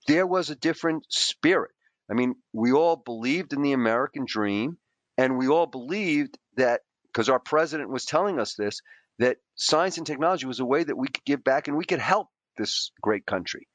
there 0.07 0.27
was 0.27 0.49
a 0.49 0.57
different 0.57 1.05
spirit. 1.11 1.73
I 2.11 2.15
mean, 2.15 2.35
we 2.53 2.73
all 2.73 2.97
believed 2.97 3.53
in 3.53 3.63
the 3.63 3.73
American 3.73 4.25
dream, 4.27 4.79
and 5.17 5.39
we 5.39 5.49
all 5.49 5.67
believed 5.67 6.39
that 6.57 6.81
because 7.07 7.29
our 7.29 7.39
president 7.39 7.91
was 7.91 8.05
telling 8.05 8.41
us 8.41 8.55
this, 8.55 8.81
that 9.19 9.39
science 9.55 9.99
and 9.99 10.07
technology 10.07 10.47
was 10.47 10.61
a 10.61 10.65
way 10.65 10.83
that 10.83 10.97
we 10.97 11.09
could 11.09 11.25
give 11.25 11.45
back 11.45 11.69
and 11.69 11.77
we 11.77 11.85
could 11.85 11.99
help 11.99 12.29
this 12.57 12.91
great 13.01 13.27
country. 13.27 13.69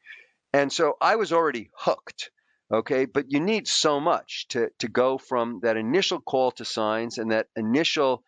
And 0.53 0.71
so 0.71 0.95
I 1.01 1.17
was 1.17 1.31
already 1.31 1.69
hooked. 1.77 2.31
Okay, 2.73 3.05
but 3.05 3.25
you 3.29 3.39
need 3.39 3.67
so 3.67 3.99
much 3.99 4.47
to 4.49 4.69
to 4.79 4.87
go 4.87 5.19
from 5.19 5.59
that 5.61 5.77
initial 5.77 6.19
call 6.19 6.51
to 6.53 6.65
science 6.65 7.19
and 7.19 7.31
that 7.31 7.45
initial, 7.55 8.23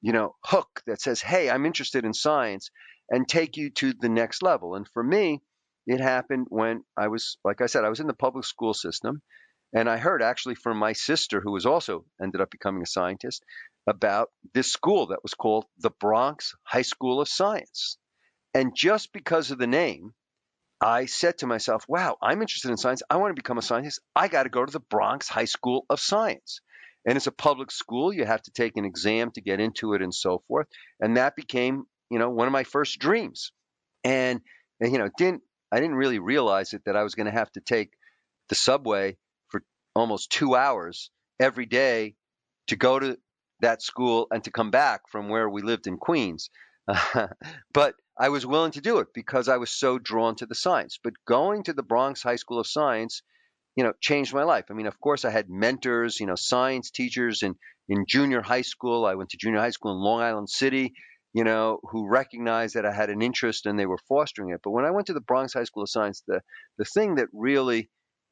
you 0.00 0.12
know, 0.12 0.36
hook 0.44 0.82
that 0.86 1.00
says, 1.00 1.20
"Hey, 1.20 1.50
I'm 1.50 1.66
interested 1.66 2.04
in 2.04 2.14
science," 2.14 2.70
and 3.08 3.28
take 3.28 3.56
you 3.56 3.70
to 3.70 3.92
the 3.92 4.08
next 4.08 4.44
level. 4.44 4.76
And 4.76 4.86
for 4.86 5.02
me, 5.02 5.42
it 5.86 6.00
happened 6.00 6.46
when 6.50 6.84
I 6.96 7.08
was, 7.08 7.38
like 7.44 7.60
I 7.60 7.66
said, 7.66 7.84
I 7.84 7.88
was 7.88 7.98
in 7.98 8.06
the 8.06 8.14
public 8.14 8.44
school 8.44 8.74
system, 8.74 9.22
and 9.72 9.88
I 9.88 9.98
heard 9.98 10.22
actually 10.22 10.56
from 10.56 10.78
my 10.78 10.92
sister, 10.92 11.40
who 11.40 11.52
was 11.52 11.66
also 11.66 12.04
ended 12.22 12.40
up 12.40 12.50
becoming 12.50 12.82
a 12.82 12.86
scientist, 12.86 13.44
about 13.86 14.30
this 14.52 14.70
school 14.70 15.06
that 15.06 15.22
was 15.22 15.34
called 15.34 15.64
the 15.78 15.90
Bronx 15.90 16.54
High 16.64 16.82
School 16.82 17.20
of 17.20 17.28
Science. 17.28 17.96
And 18.54 18.74
just 18.74 19.12
because 19.12 19.50
of 19.50 19.58
the 19.58 19.66
name, 19.66 20.12
I 20.80 21.06
said 21.06 21.38
to 21.38 21.46
myself, 21.46 21.84
wow, 21.88 22.16
I'm 22.22 22.40
interested 22.40 22.70
in 22.70 22.76
science. 22.76 23.02
I 23.08 23.16
want 23.16 23.30
to 23.30 23.40
become 23.40 23.58
a 23.58 23.62
scientist. 23.62 24.00
I 24.16 24.28
got 24.28 24.44
to 24.44 24.48
go 24.48 24.64
to 24.64 24.72
the 24.72 24.80
Bronx 24.80 25.28
High 25.28 25.44
School 25.44 25.84
of 25.90 26.00
Science. 26.00 26.60
And 27.06 27.16
it's 27.16 27.26
a 27.26 27.32
public 27.32 27.70
school. 27.70 28.12
You 28.12 28.24
have 28.24 28.42
to 28.42 28.50
take 28.50 28.76
an 28.76 28.84
exam 28.84 29.30
to 29.32 29.40
get 29.40 29.60
into 29.60 29.94
it 29.94 30.02
and 30.02 30.14
so 30.14 30.42
forth. 30.48 30.66
And 31.00 31.16
that 31.16 31.36
became, 31.36 31.84
you 32.10 32.18
know, 32.18 32.30
one 32.30 32.46
of 32.46 32.52
my 32.52 32.64
first 32.64 32.98
dreams. 32.98 33.52
And, 34.04 34.40
and 34.80 34.92
you 34.92 34.98
know, 34.98 35.08
didn't 35.16 35.42
I 35.72 35.80
didn't 35.80 35.96
really 35.96 36.18
realize 36.18 36.72
it 36.72 36.82
that 36.86 36.96
I 36.96 37.02
was 37.02 37.14
going 37.14 37.26
to 37.26 37.32
have 37.32 37.50
to 37.52 37.60
take 37.60 37.92
the 38.48 38.54
subway 38.54 39.16
almost 39.94 40.30
two 40.30 40.54
hours 40.54 41.10
every 41.38 41.66
day 41.66 42.14
to 42.68 42.76
go 42.76 42.98
to 42.98 43.18
that 43.60 43.82
school 43.82 44.26
and 44.30 44.44
to 44.44 44.50
come 44.50 44.70
back 44.70 45.02
from 45.10 45.28
where 45.28 45.48
we 45.48 45.62
lived 45.62 45.86
in 45.86 45.96
Queens. 45.96 46.50
but 47.72 47.94
I 48.18 48.28
was 48.28 48.46
willing 48.46 48.72
to 48.72 48.80
do 48.80 48.98
it 48.98 49.08
because 49.14 49.48
I 49.48 49.56
was 49.56 49.70
so 49.70 49.98
drawn 49.98 50.36
to 50.36 50.46
the 50.46 50.54
science. 50.54 50.98
But 51.02 51.14
going 51.26 51.62
to 51.64 51.72
the 51.72 51.82
Bronx 51.82 52.22
High 52.22 52.36
School 52.36 52.58
of 52.58 52.66
Science, 52.66 53.22
you 53.76 53.84
know, 53.84 53.92
changed 54.00 54.34
my 54.34 54.42
life. 54.42 54.66
I 54.70 54.74
mean, 54.74 54.86
of 54.86 54.98
course, 55.00 55.24
I 55.24 55.30
had 55.30 55.48
mentors, 55.48 56.20
you 56.20 56.26
know, 56.26 56.34
science 56.34 56.90
teachers 56.90 57.42
in, 57.42 57.54
in 57.88 58.04
junior 58.06 58.42
high 58.42 58.62
school. 58.62 59.06
I 59.06 59.14
went 59.14 59.30
to 59.30 59.38
junior 59.38 59.60
high 59.60 59.70
school 59.70 59.92
in 59.92 59.98
Long 59.98 60.20
Island 60.20 60.50
City, 60.50 60.92
you 61.32 61.44
know, 61.44 61.80
who 61.90 62.08
recognized 62.08 62.74
that 62.74 62.86
I 62.86 62.92
had 62.92 63.10
an 63.10 63.22
interest 63.22 63.66
and 63.66 63.78
they 63.78 63.86
were 63.86 63.98
fostering 64.08 64.50
it. 64.50 64.60
But 64.62 64.72
when 64.72 64.84
I 64.84 64.90
went 64.90 65.06
to 65.06 65.14
the 65.14 65.20
Bronx 65.20 65.54
High 65.54 65.64
School 65.64 65.84
of 65.84 65.90
Science, 65.90 66.22
the, 66.26 66.40
the 66.78 66.84
thing 66.84 67.16
that 67.16 67.28
really 67.32 67.90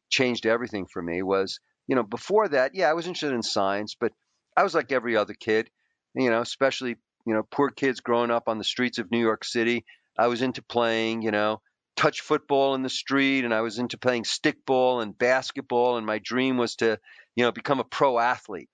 changed 0.08 0.46
everything 0.46 0.86
for 0.86 1.02
me 1.02 1.22
was, 1.22 1.60
you 1.86 1.96
know, 1.96 2.02
before 2.02 2.48
that, 2.48 2.74
yeah, 2.74 2.90
I 2.90 2.94
was 2.94 3.06
interested 3.06 3.34
in 3.34 3.42
science, 3.42 3.96
but 3.98 4.12
I 4.56 4.62
was 4.62 4.74
like 4.74 4.92
every 4.92 5.16
other 5.16 5.34
kid, 5.34 5.70
you 6.14 6.30
know, 6.30 6.40
especially, 6.40 6.96
you 7.26 7.34
know, 7.34 7.42
poor 7.50 7.70
kids 7.70 8.00
growing 8.00 8.30
up 8.30 8.48
on 8.48 8.58
the 8.58 8.64
streets 8.64 8.98
of 8.98 9.10
New 9.10 9.20
York 9.20 9.44
City. 9.44 9.84
I 10.18 10.26
was 10.26 10.42
into 10.42 10.62
playing, 10.62 11.22
you 11.22 11.30
know, 11.30 11.60
touch 11.96 12.20
football 12.20 12.74
in 12.74 12.82
the 12.82 12.88
street 12.88 13.44
and 13.44 13.54
I 13.54 13.60
was 13.60 13.78
into 13.78 13.98
playing 13.98 14.24
stickball 14.24 15.02
and 15.02 15.16
basketball. 15.16 15.96
And 15.96 16.06
my 16.06 16.18
dream 16.18 16.56
was 16.56 16.76
to, 16.76 16.98
you 17.36 17.44
know, 17.44 17.52
become 17.52 17.80
a 17.80 17.84
pro 17.84 18.18
athlete, 18.18 18.68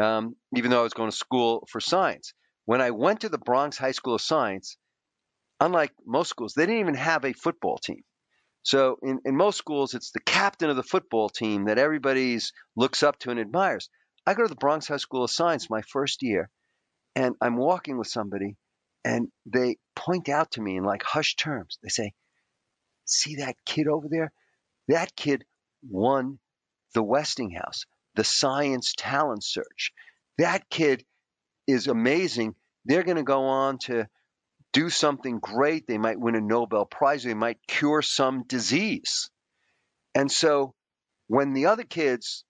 um, 0.00 0.36
even 0.56 0.70
though 0.70 0.80
I 0.80 0.84
was 0.84 0.94
going 0.94 1.10
to 1.10 1.16
school 1.16 1.66
for 1.70 1.80
science. 1.80 2.34
When 2.64 2.80
I 2.80 2.90
went 2.90 3.20
to 3.20 3.28
the 3.28 3.38
Bronx 3.38 3.78
High 3.78 3.92
School 3.92 4.14
of 4.14 4.20
Science, 4.20 4.76
unlike 5.60 5.92
most 6.04 6.28
schools, 6.28 6.54
they 6.54 6.66
didn't 6.66 6.80
even 6.80 6.94
have 6.94 7.24
a 7.24 7.32
football 7.32 7.78
team. 7.78 8.02
So 8.66 8.98
in, 9.00 9.20
in 9.24 9.36
most 9.36 9.58
schools, 9.58 9.94
it's 9.94 10.10
the 10.10 10.18
captain 10.18 10.68
of 10.68 10.74
the 10.74 10.82
football 10.82 11.28
team 11.28 11.66
that 11.66 11.78
everybody 11.78 12.36
looks 12.74 13.04
up 13.04 13.16
to 13.20 13.30
and 13.30 13.38
admires. 13.38 13.88
I 14.26 14.34
go 14.34 14.42
to 14.42 14.48
the 14.48 14.56
Bronx 14.56 14.88
High 14.88 14.96
School 14.96 15.22
of 15.22 15.30
Science 15.30 15.70
my 15.70 15.82
first 15.82 16.20
year, 16.20 16.50
and 17.14 17.36
I'm 17.40 17.56
walking 17.56 17.96
with 17.96 18.08
somebody, 18.08 18.56
and 19.04 19.28
they 19.46 19.76
point 19.94 20.28
out 20.28 20.50
to 20.52 20.60
me 20.60 20.76
in 20.76 20.82
like 20.82 21.04
hushed 21.04 21.38
terms. 21.38 21.78
They 21.80 21.90
say, 21.90 22.12
See 23.04 23.36
that 23.36 23.54
kid 23.64 23.86
over 23.86 24.08
there? 24.10 24.32
That 24.88 25.14
kid 25.14 25.44
won 25.88 26.40
the 26.92 27.04
Westinghouse, 27.04 27.84
the 28.16 28.24
science 28.24 28.94
talent 28.98 29.44
search. 29.44 29.92
That 30.38 30.68
kid 30.70 31.04
is 31.68 31.86
amazing. 31.86 32.56
They're 32.84 33.04
going 33.04 33.16
to 33.16 33.22
go 33.22 33.44
on 33.44 33.78
to 33.84 34.08
do 34.76 34.90
something 34.90 35.38
great. 35.38 35.86
They 35.86 35.96
might 35.96 36.20
win 36.20 36.34
a 36.34 36.40
Nobel 36.42 36.84
Prize. 36.84 37.24
They 37.24 37.32
might 37.32 37.66
cure 37.66 38.02
some 38.02 38.42
disease. 38.42 39.30
And 40.14 40.30
so 40.30 40.74
when 41.28 41.54
the 41.54 41.66
other 41.66 41.84
kids 41.84 42.44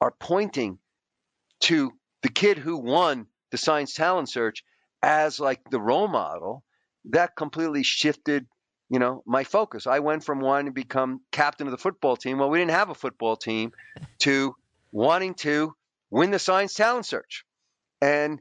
are 0.00 0.12
pointing 0.18 0.80
to 1.60 1.92
the 2.24 2.30
kid 2.30 2.58
who 2.58 2.78
won 2.78 3.28
the 3.52 3.58
science 3.58 3.94
talent 3.94 4.28
search 4.28 4.64
as 5.04 5.38
like 5.38 5.70
the 5.70 5.80
role 5.80 6.08
model, 6.08 6.64
that 7.10 7.36
completely 7.36 7.84
shifted, 7.84 8.48
you 8.90 8.98
know, 8.98 9.22
my 9.24 9.44
focus. 9.44 9.86
I 9.86 10.00
went 10.00 10.24
from 10.24 10.40
wanting 10.40 10.66
to 10.66 10.72
become 10.72 11.20
captain 11.30 11.68
of 11.68 11.70
the 11.70 11.78
football 11.78 12.16
team, 12.16 12.38
well, 12.38 12.50
we 12.50 12.58
didn't 12.58 12.72
have 12.72 12.90
a 12.90 12.94
football 12.96 13.36
team, 13.36 13.70
to 14.18 14.56
wanting 14.90 15.34
to 15.34 15.76
win 16.10 16.32
the 16.32 16.40
science 16.40 16.74
talent 16.74 17.06
search. 17.06 17.44
And 18.00 18.40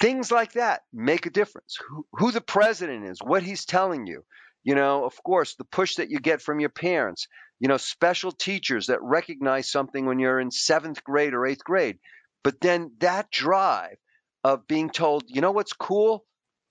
things 0.00 0.32
like 0.32 0.52
that 0.52 0.82
make 0.92 1.26
a 1.26 1.30
difference. 1.30 1.78
Who, 1.88 2.06
who 2.12 2.32
the 2.32 2.40
president 2.40 3.04
is, 3.04 3.20
what 3.22 3.42
he's 3.42 3.64
telling 3.64 4.06
you, 4.06 4.24
you 4.64 4.74
know, 4.74 5.04
of 5.04 5.22
course, 5.22 5.54
the 5.54 5.64
push 5.64 5.96
that 5.96 6.10
you 6.10 6.18
get 6.18 6.42
from 6.42 6.60
your 6.60 6.70
parents, 6.70 7.28
you 7.60 7.68
know, 7.68 7.76
special 7.76 8.32
teachers 8.32 8.86
that 8.86 9.02
recognize 9.02 9.70
something 9.70 10.06
when 10.06 10.18
you're 10.18 10.40
in 10.40 10.50
seventh 10.50 11.04
grade 11.04 11.34
or 11.34 11.46
eighth 11.46 11.64
grade. 11.64 11.98
But 12.42 12.60
then 12.60 12.92
that 13.00 13.30
drive 13.30 13.96
of 14.42 14.66
being 14.66 14.90
told, 14.90 15.24
you 15.26 15.40
know 15.40 15.52
what's 15.52 15.74
cool? 15.74 16.24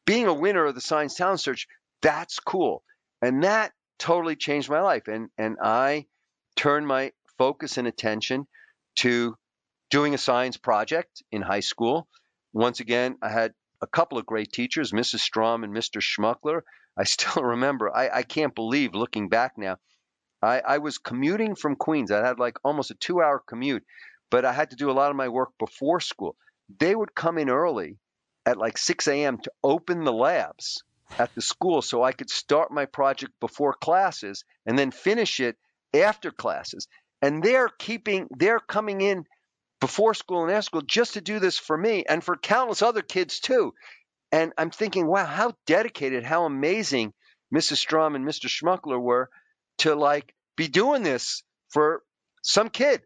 Being 0.06 0.28
a 0.28 0.34
winner 0.34 0.66
of 0.66 0.76
the 0.76 0.82
Science 0.82 1.16
Talent 1.16 1.40
Search, 1.40 1.68
that's 2.02 2.40
cool. 2.40 2.84
And 3.22 3.44
that 3.44 3.72
totally 4.00 4.36
changed 4.36 4.70
my 4.70 4.82
life. 4.82 5.08
And 5.08 5.30
and 5.38 5.58
I 5.62 6.08
turned 6.56 6.88
my 6.88 7.12
focus 7.38 7.78
and 7.78 7.88
attention 7.88 8.48
to 8.98 9.36
doing 9.92 10.14
a 10.14 10.18
science 10.18 10.58
project 10.58 11.24
in 11.32 11.42
high 11.42 11.60
school. 11.60 12.08
Once 12.54 12.80
again, 12.80 13.18
I 13.22 13.30
had 13.30 13.54
a 13.82 13.88
couple 13.88 14.18
of 14.18 14.26
great 14.26 14.52
teachers, 14.52 14.92
Mrs. 14.92 15.20
Strom 15.20 15.64
and 15.64 15.74
Mr. 15.74 16.02
Schmuckler. 16.02 16.62
I 16.98 17.04
still 17.06 17.44
remember, 17.44 17.96
I, 17.96 18.10
I 18.10 18.24
can't 18.24 18.56
believe 18.56 18.94
looking 18.94 19.30
back 19.30 19.58
now, 19.58 19.78
I, 20.42 20.60
I 20.60 20.78
was 20.78 20.98
commuting 20.98 21.56
from 21.56 21.76
Queens. 21.76 22.12
I 22.12 22.26
had 22.26 22.40
like 22.40 22.58
almost 22.64 22.92
a 22.92 22.96
two 22.96 23.22
hour 23.22 23.40
commute 23.46 23.84
but 24.30 24.46
I 24.46 24.54
had 24.54 24.70
to 24.72 24.76
do 24.76 24.92
a 24.92 24.94
lot 24.94 25.10
of 25.10 25.16
my 25.16 25.28
work 25.28 25.50
before 25.58 26.00
school. 26.00 26.36
They 26.80 26.94
would 26.94 27.16
come 27.16 27.38
in 27.38 27.50
early 27.50 27.98
at 28.46 28.58
like 28.58 28.78
6 28.78 29.08
a.m. 29.08 29.40
to 29.40 29.52
open 29.64 30.04
the 30.04 30.14
labs 30.14 30.84
at 31.18 31.34
the 31.34 31.42
school 31.42 31.82
so 31.82 32.04
I 32.04 32.12
could 32.12 32.30
start 32.30 32.72
my 32.72 32.86
project 32.86 33.34
before 33.40 33.74
classes 33.74 34.44
and 34.66 34.78
then 34.78 34.92
finish 34.92 35.40
it 35.40 35.58
after 35.94 36.32
classes. 36.32 36.88
And 37.22 37.44
they're 37.44 37.70
keeping, 37.80 38.28
they're 38.38 38.60
coming 38.60 39.02
in 39.02 39.26
before 39.80 40.14
school 40.14 40.44
and 40.44 40.52
after 40.52 40.64
school 40.64 40.82
just 40.82 41.14
to 41.14 41.22
do 41.22 41.40
this 41.40 41.58
for 41.58 41.78
me 41.78 42.04
and 42.08 42.24
for 42.24 42.36
countless 42.36 42.82
other 42.82 43.02
kids 43.02 43.40
too. 43.40 43.74
And 44.32 44.54
I'm 44.58 44.72
thinking, 44.72 45.08
wow, 45.08 45.26
how 45.26 45.54
dedicated, 45.66 46.24
how 46.24 46.46
amazing 46.46 47.14
Mrs. 47.54 47.78
Strum 47.78 48.16
and 48.16 48.28
Mr. 48.28 48.48
Schmuckler 48.48 49.02
were 49.02 49.30
to 49.80 49.96
like 49.96 50.34
be 50.56 50.68
doing 50.68 51.04
this 51.04 51.44
for 51.70 52.04
some 52.44 52.70
kid. 52.70 53.02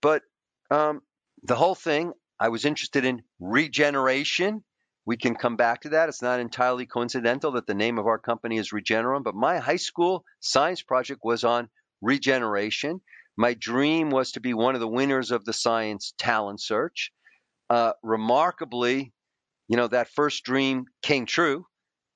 But 0.00 0.22
um, 0.70 1.02
the 1.42 1.56
whole 1.56 1.74
thing, 1.74 2.12
I 2.38 2.48
was 2.48 2.64
interested 2.64 3.04
in 3.04 3.22
regeneration. 3.40 4.62
We 5.04 5.16
can 5.16 5.34
come 5.34 5.56
back 5.56 5.82
to 5.82 5.90
that. 5.90 6.08
It's 6.08 6.22
not 6.22 6.40
entirely 6.40 6.86
coincidental 6.86 7.52
that 7.52 7.66
the 7.66 7.74
name 7.74 7.98
of 7.98 8.06
our 8.06 8.18
company 8.18 8.58
is 8.58 8.70
Regeneron, 8.70 9.24
but 9.24 9.34
my 9.34 9.58
high 9.58 9.76
school 9.76 10.24
science 10.40 10.82
project 10.82 11.20
was 11.24 11.44
on 11.44 11.68
regeneration. 12.00 13.00
My 13.36 13.54
dream 13.54 14.10
was 14.10 14.32
to 14.32 14.40
be 14.40 14.54
one 14.54 14.74
of 14.74 14.80
the 14.80 14.88
winners 14.88 15.30
of 15.30 15.44
the 15.44 15.52
science 15.52 16.12
talent 16.18 16.60
search. 16.60 17.12
Uh, 17.70 17.92
remarkably, 18.02 19.12
you 19.68 19.76
know, 19.76 19.88
that 19.88 20.10
first 20.10 20.44
dream 20.44 20.84
came 21.02 21.24
true. 21.24 21.66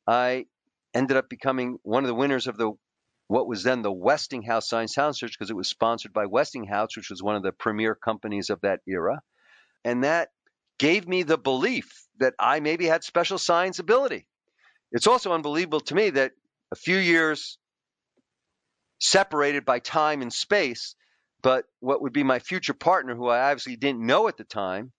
I 0.07 0.47
ended 0.95 1.17
up 1.17 1.29
becoming 1.29 1.79
one 1.83 2.05
of 2.05 2.09
the 2.09 2.15
winners 2.15 2.47
of 2.47 2.57
the 2.57 2.73
what 3.29 3.49
was 3.49 3.65
then 3.65 3.83
the 3.83 3.93
Westinghouse 3.93 4.69
Science 4.69 4.95
Talent 4.95 5.17
Search 5.17 5.33
because 5.37 5.51
it 5.51 5.57
was 5.57 5.69
sponsored 5.69 6.13
by 6.13 6.27
Westinghouse, 6.27 6.97
which 6.97 7.11
was 7.11 7.23
one 7.23 7.35
of 7.35 7.43
the 7.43 7.51
premier 7.51 7.95
companies 7.97 8.51
of 8.51 8.61
that 8.61 8.81
era. 8.87 9.21
And 9.85 10.05
that 10.05 10.29
gave 10.79 11.09
me 11.09 11.23
the 11.23 11.39
belief 11.39 12.07
that 12.19 12.35
I 12.39 12.61
maybe 12.61 12.87
had 12.87 13.03
special 13.03 13.39
science 13.39 13.79
ability. 13.79 14.29
It's 14.93 15.07
also 15.07 15.33
unbelievable 15.33 15.81
to 15.81 15.95
me 15.95 16.11
that 16.11 16.33
a 16.71 16.77
few 16.77 16.97
years 16.97 17.59
separated 19.01 19.65
by 19.65 19.79
time 19.81 20.23
and 20.23 20.33
space, 20.33 20.95
but 21.43 21.65
what 21.81 22.03
would 22.03 22.13
be 22.13 22.23
my 22.23 22.39
future 22.39 22.75
partner, 22.75 23.15
who 23.15 23.29
I 23.29 23.51
obviously 23.51 23.77
didn't 23.77 24.05
know 24.05 24.29
at 24.29 24.37
the 24.37 24.45
time, 24.45 24.93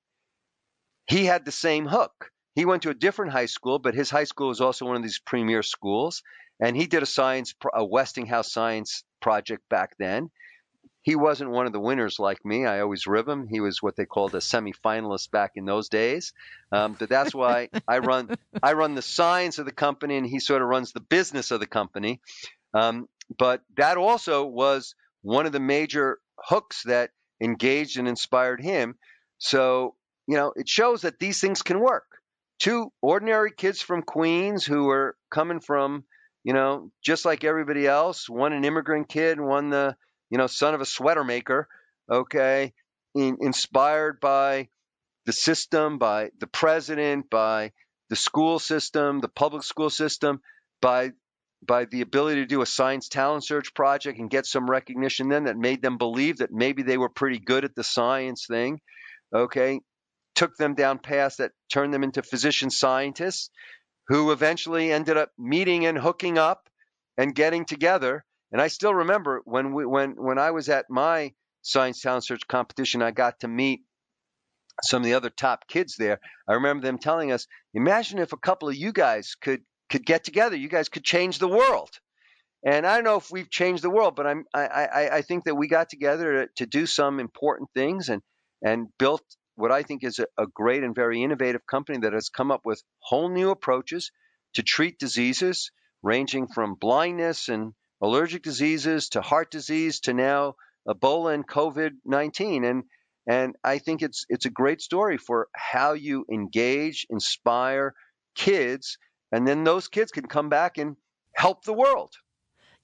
he 1.07 1.25
had 1.25 1.45
the 1.45 1.51
same 1.51 1.87
hook. 1.87 2.31
He 2.55 2.65
went 2.65 2.83
to 2.83 2.89
a 2.89 2.95
different 2.95 3.31
high 3.31 3.45
school, 3.45 3.79
but 3.79 3.95
his 3.95 4.09
high 4.09 4.23
school 4.23 4.47
was 4.47 4.61
also 4.61 4.85
one 4.85 4.95
of 4.95 5.03
these 5.03 5.19
premier 5.19 5.63
schools. 5.63 6.23
And 6.59 6.75
he 6.75 6.87
did 6.87 7.03
a 7.03 7.05
science, 7.05 7.53
a 7.73 7.85
Westinghouse 7.85 8.51
science 8.51 9.03
project 9.21 9.67
back 9.69 9.95
then. 9.99 10.31
He 11.03 11.15
wasn't 11.15 11.51
one 11.51 11.67
of 11.67 11.71
the 11.71 11.79
winners 11.79 12.19
like 12.19 12.43
me. 12.43 12.65
I 12.65 12.81
always 12.81 13.07
rib 13.07 13.29
him. 13.29 13.47
He 13.47 13.61
was 13.61 13.81
what 13.81 13.95
they 13.95 14.05
called 14.05 14.35
a 14.35 14.39
semifinalist 14.39 15.31
back 15.31 15.51
in 15.55 15.65
those 15.65 15.87
days. 15.87 16.33
Um, 16.71 16.97
but 16.99 17.07
that's 17.07 17.33
why 17.33 17.69
I 17.87 17.99
run 17.99 18.35
I 18.61 18.73
run 18.73 18.95
the 18.95 19.01
science 19.01 19.57
of 19.57 19.65
the 19.65 19.71
company, 19.71 20.17
and 20.17 20.27
he 20.27 20.39
sort 20.39 20.61
of 20.61 20.67
runs 20.67 20.91
the 20.91 20.99
business 20.99 21.51
of 21.51 21.61
the 21.61 21.67
company. 21.67 22.19
Um, 22.73 23.07
but 23.37 23.61
that 23.77 23.97
also 23.97 24.45
was 24.45 24.95
one 25.21 25.45
of 25.45 25.53
the 25.53 25.61
major 25.61 26.19
hooks 26.47 26.83
that 26.85 27.11
engaged 27.41 27.97
and 27.97 28.07
inspired 28.07 28.61
him. 28.61 28.95
So 29.37 29.95
you 30.27 30.35
know, 30.35 30.53
it 30.55 30.67
shows 30.67 31.01
that 31.01 31.19
these 31.19 31.39
things 31.39 31.61
can 31.61 31.79
work. 31.79 32.05
Two 32.59 32.91
ordinary 33.01 33.51
kids 33.51 33.81
from 33.81 34.01
Queens 34.01 34.65
who 34.65 34.85
were 34.85 35.15
coming 35.31 35.59
from 35.59 36.03
you 36.47 36.53
know, 36.53 36.91
just 37.03 37.25
like 37.25 37.43
everybody 37.43 37.85
else. 37.85 38.29
One 38.29 38.53
an 38.53 38.63
immigrant 38.63 39.09
kid, 39.09 39.37
one 39.37 39.69
the, 39.69 39.97
you 40.29 40.37
know, 40.37 40.47
son 40.47 40.73
of 40.73 40.79
a 40.79 40.85
sweater 40.85 41.25
maker. 41.25 41.67
Okay, 42.09 42.73
In, 43.13 43.39
inspired 43.41 44.21
by 44.21 44.69
the 45.25 45.33
system, 45.33 45.97
by 45.97 46.29
the 46.39 46.47
president, 46.47 47.29
by 47.29 47.73
the 48.09 48.15
school 48.15 48.59
system, 48.59 49.19
the 49.19 49.27
public 49.27 49.63
school 49.63 49.89
system, 49.89 50.39
by 50.81 51.11
by 51.65 51.85
the 51.85 52.01
ability 52.01 52.41
to 52.41 52.47
do 52.47 52.61
a 52.61 52.65
science 52.65 53.09
talent 53.09 53.43
search 53.43 53.73
project 53.73 54.19
and 54.19 54.29
get 54.29 54.45
some 54.45 54.69
recognition 54.69 55.29
then 55.29 55.45
that 55.45 55.57
made 55.57 55.81
them 55.81 55.97
believe 55.97 56.37
that 56.37 56.51
maybe 56.51 56.83
they 56.83 56.97
were 56.97 57.09
pretty 57.09 57.39
good 57.39 57.65
at 57.65 57.75
the 57.75 57.83
science 57.83 58.45
thing. 58.47 58.79
Okay, 59.33 59.81
took 60.35 60.55
them 60.55 60.75
down 60.75 60.99
paths 60.99 61.37
that 61.37 61.51
turned 61.71 61.93
them 61.93 62.03
into 62.03 62.21
physician 62.21 62.69
scientists 62.69 63.49
who 64.07 64.31
eventually 64.31 64.91
ended 64.91 65.17
up 65.17 65.31
meeting 65.37 65.85
and 65.85 65.97
hooking 65.97 66.37
up 66.37 66.69
and 67.17 67.35
getting 67.35 67.65
together. 67.65 68.23
And 68.51 68.61
I 68.61 68.67
still 68.67 68.93
remember 68.93 69.41
when 69.43 69.73
we 69.73 69.85
when 69.85 70.11
when 70.11 70.37
I 70.37 70.51
was 70.51 70.69
at 70.69 70.85
my 70.89 71.33
science 71.63 72.01
talent 72.01 72.25
search 72.25 72.47
competition, 72.47 73.01
I 73.01 73.11
got 73.11 73.41
to 73.41 73.47
meet 73.47 73.81
some 74.83 75.01
of 75.01 75.05
the 75.05 75.15
other 75.15 75.31
top 75.31 75.67
kids 75.67 75.95
there. 75.97 76.19
I 76.47 76.53
remember 76.53 76.85
them 76.85 76.99
telling 76.99 77.31
us, 77.31 77.47
"Imagine 77.73 78.19
if 78.19 78.31
a 78.31 78.37
couple 78.37 78.69
of 78.69 78.75
you 78.75 78.93
guys 78.93 79.35
could 79.35 79.63
could 79.89 80.05
get 80.05 80.23
together. 80.23 80.55
You 80.55 80.69
guys 80.69 80.89
could 80.89 81.03
change 81.03 81.39
the 81.39 81.47
world." 81.47 81.89
And 82.65 82.87
I 82.87 82.95
don't 82.95 83.03
know 83.03 83.17
if 83.17 83.31
we've 83.31 83.49
changed 83.49 83.83
the 83.83 83.89
world, 83.89 84.15
but 84.15 84.27
I'm 84.27 84.45
I 84.53 84.65
I, 84.65 85.15
I 85.17 85.21
think 85.21 85.45
that 85.45 85.55
we 85.55 85.67
got 85.67 85.89
together 85.89 86.47
to, 86.47 86.49
to 86.57 86.65
do 86.65 86.85
some 86.85 87.19
important 87.19 87.69
things 87.73 88.09
and 88.09 88.21
and 88.63 88.87
built 88.97 89.23
what 89.55 89.71
I 89.71 89.83
think 89.83 90.03
is 90.03 90.19
a, 90.19 90.27
a 90.37 90.47
great 90.47 90.83
and 90.83 90.95
very 90.95 91.23
innovative 91.23 91.65
company 91.65 91.99
that 91.99 92.13
has 92.13 92.29
come 92.29 92.51
up 92.51 92.61
with 92.65 92.81
whole 92.99 93.29
new 93.29 93.49
approaches 93.49 94.11
to 94.53 94.63
treat 94.63 94.99
diseases 94.99 95.71
ranging 96.03 96.47
from 96.47 96.75
blindness 96.75 97.49
and 97.49 97.73
allergic 98.01 98.43
diseases 98.43 99.09
to 99.09 99.21
heart 99.21 99.51
disease 99.51 99.99
to 100.01 100.13
now 100.13 100.55
Ebola 100.87 101.33
and 101.33 101.47
COVID 101.47 101.91
19. 102.05 102.63
And 102.63 102.83
and 103.29 103.55
I 103.63 103.79
think 103.79 104.01
it's 104.01 104.25
it's 104.29 104.45
a 104.45 104.49
great 104.49 104.81
story 104.81 105.17
for 105.17 105.47
how 105.53 105.93
you 105.93 106.25
engage, 106.31 107.05
inspire 107.09 107.93
kids, 108.35 108.97
and 109.31 109.47
then 109.47 109.63
those 109.63 109.87
kids 109.87 110.11
can 110.11 110.27
come 110.27 110.49
back 110.49 110.77
and 110.77 110.95
help 111.33 111.63
the 111.63 111.73
world. 111.73 112.15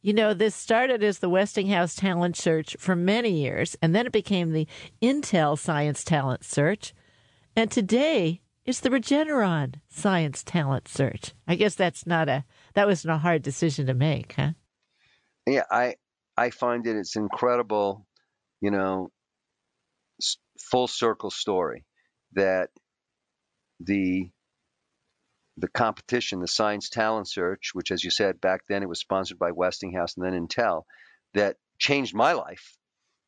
You 0.01 0.13
know, 0.13 0.33
this 0.33 0.53
started 0.53 1.01
as 1.01 1.19
the 1.19 1.29
Westinghouse 1.29 1.95
Talent 1.95 2.35
Search 2.35 2.75
for 2.77 2.95
many 2.95 3.29
years, 3.29 3.77
and 3.81 3.95
then 3.95 4.05
it 4.05 4.11
became 4.11 4.51
the 4.51 4.67
Intel 5.01 5.57
Science 5.57 6.03
Talent 6.03 6.43
Search. 6.43 6.93
And 7.55 7.71
today 7.71 8.41
it's 8.65 8.79
the 8.79 8.89
Regeneron 8.89 9.75
Science 9.89 10.43
Talent 10.43 10.87
Search. 10.87 11.33
I 11.47 11.55
guess 11.55 11.75
that's 11.75 12.05
not 12.05 12.29
a 12.29 12.45
that 12.75 12.87
wasn't 12.87 13.13
a 13.13 13.17
hard 13.17 13.41
decision 13.41 13.87
to 13.87 13.93
make, 13.93 14.33
huh? 14.33 14.51
Yeah, 15.45 15.63
I 15.69 15.95
I 16.37 16.49
find 16.49 16.87
it 16.87 16.95
it's 16.95 17.15
incredible, 17.15 18.05
you 18.61 18.71
know, 18.71 19.09
full 20.59 20.87
circle 20.87 21.29
story 21.29 21.85
that 22.33 22.69
the 23.79 24.29
the 25.57 25.67
competition, 25.67 26.39
the 26.39 26.47
Science 26.47 26.89
Talent 26.89 27.27
Search, 27.27 27.71
which, 27.73 27.91
as 27.91 28.03
you 28.03 28.09
said, 28.09 28.41
back 28.41 28.61
then 28.67 28.83
it 28.83 28.89
was 28.89 28.99
sponsored 28.99 29.37
by 29.37 29.51
Westinghouse 29.51 30.15
and 30.17 30.25
then 30.25 30.47
Intel, 30.47 30.83
that 31.33 31.57
changed 31.79 32.15
my 32.15 32.33
life. 32.33 32.77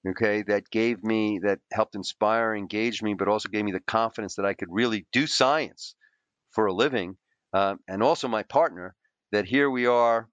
Okay, 0.07 0.43
that 0.43 0.69
gave 0.69 1.03
me, 1.03 1.39
that 1.43 1.59
helped 1.71 1.95
inspire, 1.95 2.53
engage 2.53 3.01
me, 3.01 3.15
but 3.15 3.27
also 3.27 3.49
gave 3.49 3.65
me 3.65 3.71
the 3.71 3.79
confidence 3.79 4.35
that 4.35 4.45
I 4.45 4.53
could 4.53 4.67
really 4.71 5.07
do 5.11 5.25
science 5.25 5.95
for 6.51 6.67
a 6.67 6.73
living. 6.73 7.17
Uh, 7.53 7.75
and 7.87 8.03
also 8.03 8.27
my 8.27 8.43
partner, 8.43 8.95
that 9.31 9.45
here 9.45 9.69
we 9.69 9.87
are 9.87 10.29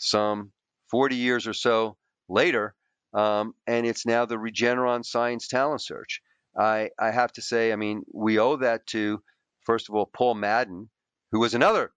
some 0.00 0.52
40 0.90 1.16
years 1.16 1.46
or 1.46 1.52
so 1.52 1.96
later, 2.28 2.74
um, 3.12 3.54
and 3.66 3.86
it's 3.86 4.06
now 4.06 4.24
the 4.24 4.36
Regeneron 4.36 5.04
Science 5.04 5.48
Talent 5.48 5.82
Search. 5.82 6.20
I, 6.56 6.90
I 6.98 7.10
have 7.10 7.32
to 7.32 7.42
say, 7.42 7.72
I 7.72 7.76
mean, 7.76 8.02
we 8.12 8.38
owe 8.38 8.56
that 8.56 8.86
to 8.88 9.20
first 9.64 9.88
of 9.88 9.94
all, 9.94 10.06
Paul 10.06 10.34
Madden, 10.34 10.88
who 11.32 11.40
was 11.40 11.54
another 11.54 11.92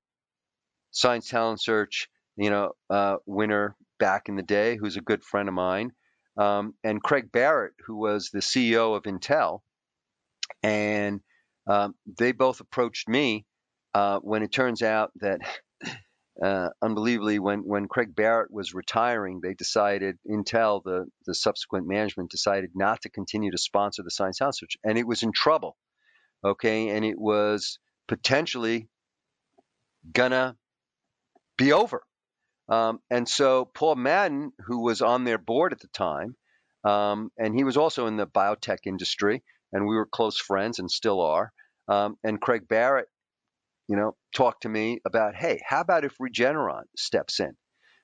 Science 0.91 1.29
Talent 1.29 1.61
Search, 1.61 2.09
you 2.35 2.49
know, 2.49 2.71
uh, 2.89 3.17
winner 3.25 3.75
back 3.99 4.29
in 4.29 4.35
the 4.35 4.43
day, 4.43 4.77
who's 4.77 4.97
a 4.97 5.01
good 5.01 5.23
friend 5.23 5.47
of 5.47 5.55
mine, 5.55 5.91
um, 6.37 6.73
and 6.83 7.01
Craig 7.01 7.31
Barrett, 7.31 7.73
who 7.85 7.97
was 7.97 8.29
the 8.31 8.39
CEO 8.39 8.95
of 8.95 9.03
Intel, 9.03 9.61
and 10.63 11.21
um, 11.67 11.95
they 12.19 12.31
both 12.31 12.59
approached 12.61 13.09
me 13.09 13.45
uh, 13.93 14.19
when 14.19 14.43
it 14.43 14.51
turns 14.51 14.81
out 14.81 15.11
that. 15.21 15.41
Uh, 16.39 16.69
unbelievably, 16.83 17.39
when, 17.39 17.61
when 17.61 17.87
Craig 17.87 18.15
Barrett 18.15 18.51
was 18.51 18.75
retiring, 18.75 19.39
they 19.41 19.55
decided, 19.55 20.19
Intel, 20.29 20.83
the, 20.83 21.07
the 21.25 21.33
subsequent 21.33 21.87
management, 21.87 22.29
decided 22.29 22.69
not 22.75 23.01
to 23.01 23.09
continue 23.09 23.49
to 23.49 23.57
sponsor 23.57 24.03
the 24.03 24.11
Science 24.11 24.37
Talent 24.37 24.55
Search. 24.55 24.77
And 24.83 24.99
it 24.99 25.07
was 25.07 25.23
in 25.23 25.31
trouble 25.31 25.77
okay, 26.43 26.89
and 26.89 27.03
it 27.05 27.19
was 27.19 27.79
potentially 28.07 28.87
gonna 30.11 30.55
be 31.57 31.73
over. 31.73 32.03
Um, 32.69 32.99
and 33.09 33.27
so 33.27 33.65
Paul 33.65 33.95
Madden, 33.95 34.51
who 34.65 34.81
was 34.81 35.01
on 35.01 35.23
their 35.23 35.37
board 35.37 35.73
at 35.73 35.79
the 35.79 35.87
time, 35.87 36.35
um, 36.83 37.31
and 37.37 37.55
he 37.55 37.63
was 37.63 37.77
also 37.77 38.07
in 38.07 38.17
the 38.17 38.27
biotech 38.27 38.85
industry, 38.85 39.43
and 39.71 39.87
we 39.87 39.95
were 39.95 40.05
close 40.05 40.39
friends 40.39 40.79
and 40.79 40.89
still 40.89 41.21
are. 41.21 41.51
Um, 41.87 42.17
and 42.23 42.41
Craig 42.41 42.67
Barrett, 42.67 43.07
you 43.87 43.95
know, 43.95 44.15
talked 44.35 44.63
to 44.63 44.69
me 44.69 44.99
about, 45.05 45.35
hey, 45.35 45.61
how 45.65 45.81
about 45.81 46.05
if 46.05 46.17
Regeneron 46.17 46.83
steps 46.97 47.39
in? 47.39 47.55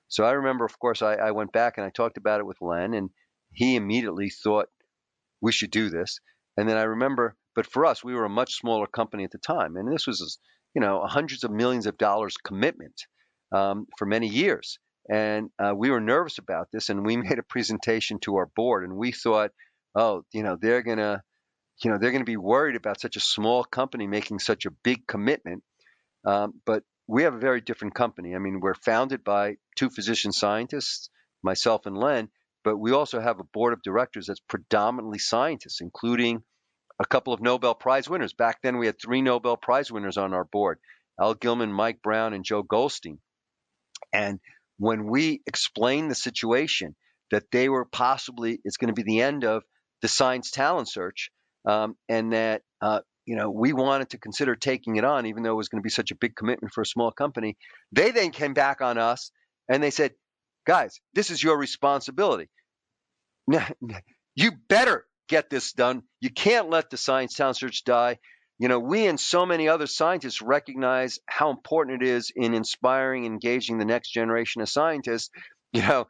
So 0.08 0.24
I 0.24 0.32
remember, 0.32 0.64
of 0.64 0.78
course, 0.78 1.02
I, 1.02 1.14
I 1.14 1.30
went 1.32 1.52
back 1.52 1.74
and 1.76 1.86
I 1.86 1.90
talked 1.90 2.16
about 2.16 2.40
it 2.40 2.46
with 2.46 2.60
Len, 2.60 2.94
and 2.94 3.10
he 3.52 3.76
immediately 3.76 4.30
thought 4.30 4.68
we 5.40 5.52
should 5.52 5.70
do 5.70 5.90
this. 5.90 6.20
And 6.56 6.68
then 6.68 6.76
I 6.76 6.84
remember 6.84 7.36
but 7.54 7.66
for 7.66 7.86
us, 7.86 8.02
we 8.02 8.14
were 8.14 8.24
a 8.24 8.30
much 8.30 8.54
smaller 8.54 8.86
company 8.86 9.24
at 9.24 9.30
the 9.30 9.38
time, 9.38 9.76
and 9.76 9.92
this 9.92 10.06
was, 10.06 10.38
you 10.74 10.80
know, 10.80 11.04
hundreds 11.06 11.44
of 11.44 11.50
millions 11.50 11.86
of 11.86 11.98
dollars 11.98 12.36
commitment 12.36 12.94
um, 13.52 13.86
for 13.98 14.06
many 14.06 14.28
years. 14.28 14.78
And 15.10 15.50
uh, 15.62 15.74
we 15.76 15.90
were 15.90 16.00
nervous 16.00 16.38
about 16.38 16.68
this, 16.72 16.88
and 16.88 17.04
we 17.04 17.16
made 17.28 17.38
a 17.38 17.42
presentation 17.42 18.18
to 18.20 18.36
our 18.36 18.50
board, 18.56 18.84
and 18.84 18.96
we 18.96 19.12
thought 19.12 19.50
oh, 19.94 20.24
you 20.32 20.42
know, 20.42 20.56
they're 20.60 20.82
gonna, 20.82 21.22
you 21.82 21.90
know, 21.90 21.98
they're 21.98 22.12
gonna 22.12 22.24
be 22.24 22.36
worried 22.36 22.76
about 22.76 23.00
such 23.00 23.16
a 23.16 23.20
small 23.20 23.64
company 23.64 24.06
making 24.06 24.38
such 24.38 24.66
a 24.66 24.70
big 24.70 25.06
commitment. 25.06 25.62
Um, 26.26 26.54
but 26.64 26.82
we 27.06 27.24
have 27.24 27.34
a 27.34 27.38
very 27.38 27.60
different 27.60 27.94
company. 27.94 28.34
I 28.34 28.38
mean, 28.38 28.60
we're 28.60 28.74
founded 28.74 29.24
by 29.24 29.56
two 29.76 29.90
physician 29.90 30.32
scientists, 30.32 31.10
myself 31.42 31.86
and 31.86 31.96
Len, 31.96 32.28
but 32.64 32.78
we 32.78 32.92
also 32.92 33.20
have 33.20 33.40
a 33.40 33.44
board 33.44 33.74
of 33.74 33.82
directors 33.82 34.26
that's 34.26 34.40
predominantly 34.40 35.18
scientists, 35.18 35.80
including 35.80 36.42
a 36.98 37.06
couple 37.06 37.32
of 37.32 37.40
Nobel 37.40 37.74
Prize 37.74 38.08
winners. 38.08 38.32
Back 38.32 38.58
then, 38.62 38.78
we 38.78 38.86
had 38.86 39.00
three 39.00 39.22
Nobel 39.22 39.56
Prize 39.56 39.90
winners 39.90 40.16
on 40.16 40.34
our 40.34 40.44
board 40.44 40.78
Al 41.20 41.34
Gilman, 41.34 41.72
Mike 41.72 42.02
Brown, 42.02 42.34
and 42.34 42.44
Joe 42.44 42.62
Goldstein. 42.62 43.18
And 44.12 44.40
when 44.78 45.06
we 45.06 45.42
explained 45.46 46.10
the 46.10 46.16
situation, 46.16 46.96
that 47.30 47.50
they 47.50 47.68
were 47.68 47.84
possibly, 47.84 48.60
it's 48.64 48.76
going 48.76 48.94
to 48.94 48.94
be 48.94 49.02
the 49.02 49.22
end 49.22 49.44
of 49.44 49.62
the 50.02 50.08
science 50.08 50.50
talent 50.50 50.88
search, 50.88 51.30
um, 51.66 51.96
and 52.08 52.32
that 52.32 52.62
uh, 52.80 53.00
you 53.26 53.36
know, 53.36 53.50
we 53.50 53.72
wanted 53.72 54.10
to 54.10 54.18
consider 54.18 54.54
taking 54.54 54.96
it 54.96 55.04
on, 55.04 55.26
even 55.26 55.42
though 55.42 55.52
it 55.52 55.56
was 55.56 55.68
going 55.68 55.80
to 55.80 55.84
be 55.86 55.90
such 55.90 56.10
a 56.10 56.16
big 56.16 56.36
commitment 56.36 56.74
for 56.74 56.82
a 56.82 56.86
small 56.86 57.10
company. 57.10 57.56
They 57.92 58.10
then 58.10 58.30
came 58.30 58.54
back 58.54 58.80
on 58.80 58.98
us 58.98 59.30
and 59.68 59.82
they 59.82 59.90
said, 59.90 60.12
guys, 60.66 61.00
this 61.14 61.30
is 61.30 61.42
your 61.42 61.58
responsibility. 61.58 62.48
You 64.36 64.50
better 64.68 65.06
get 65.28 65.50
this 65.50 65.72
done. 65.72 66.02
You 66.20 66.30
can't 66.30 66.70
let 66.70 66.90
the 66.90 66.96
science 66.96 67.34
talent 67.34 67.56
search 67.56 67.84
die. 67.84 68.18
You 68.58 68.68
know, 68.68 68.78
we 68.78 69.06
and 69.06 69.18
so 69.18 69.44
many 69.44 69.68
other 69.68 69.86
scientists 69.86 70.40
recognize 70.40 71.18
how 71.26 71.50
important 71.50 72.02
it 72.02 72.08
is 72.08 72.32
in 72.34 72.54
inspiring, 72.54 73.24
engaging 73.24 73.78
the 73.78 73.84
next 73.84 74.10
generation 74.10 74.62
of 74.62 74.68
scientists. 74.68 75.30
You 75.72 75.82
know, 75.82 76.06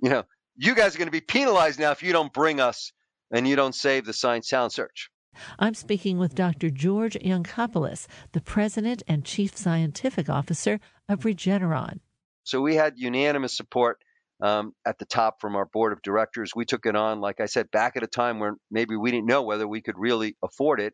you 0.00 0.10
know, 0.10 0.22
you 0.56 0.74
guys 0.76 0.94
are 0.94 0.98
going 0.98 1.08
to 1.08 1.12
be 1.12 1.20
penalized 1.20 1.80
now 1.80 1.90
if 1.90 2.02
you 2.02 2.12
don't 2.12 2.32
bring 2.32 2.60
us 2.60 2.92
and 3.32 3.48
you 3.48 3.56
don't 3.56 3.74
save 3.74 4.04
the 4.04 4.12
science 4.12 4.48
talent 4.48 4.72
search. 4.72 5.10
I'm 5.58 5.74
speaking 5.74 6.18
with 6.18 6.36
Dr. 6.36 6.70
George 6.70 7.14
Yancopoulos, 7.14 8.06
the 8.32 8.40
President 8.40 9.02
and 9.08 9.24
Chief 9.24 9.56
Scientific 9.56 10.28
Officer 10.28 10.78
of 11.08 11.20
Regeneron. 11.20 11.98
So 12.44 12.60
we 12.60 12.76
had 12.76 12.98
unanimous 12.98 13.56
support 13.56 14.03
um, 14.44 14.74
at 14.86 14.98
the 14.98 15.06
top 15.06 15.40
from 15.40 15.56
our 15.56 15.64
board 15.64 15.94
of 15.94 16.02
directors. 16.02 16.52
We 16.54 16.66
took 16.66 16.84
it 16.84 16.94
on, 16.94 17.22
like 17.22 17.40
I 17.40 17.46
said, 17.46 17.70
back 17.70 17.96
at 17.96 18.02
a 18.02 18.06
time 18.06 18.40
where 18.40 18.56
maybe 18.70 18.94
we 18.94 19.10
didn't 19.10 19.26
know 19.26 19.42
whether 19.42 19.66
we 19.66 19.80
could 19.80 19.98
really 19.98 20.36
afford 20.42 20.80
it. 20.80 20.92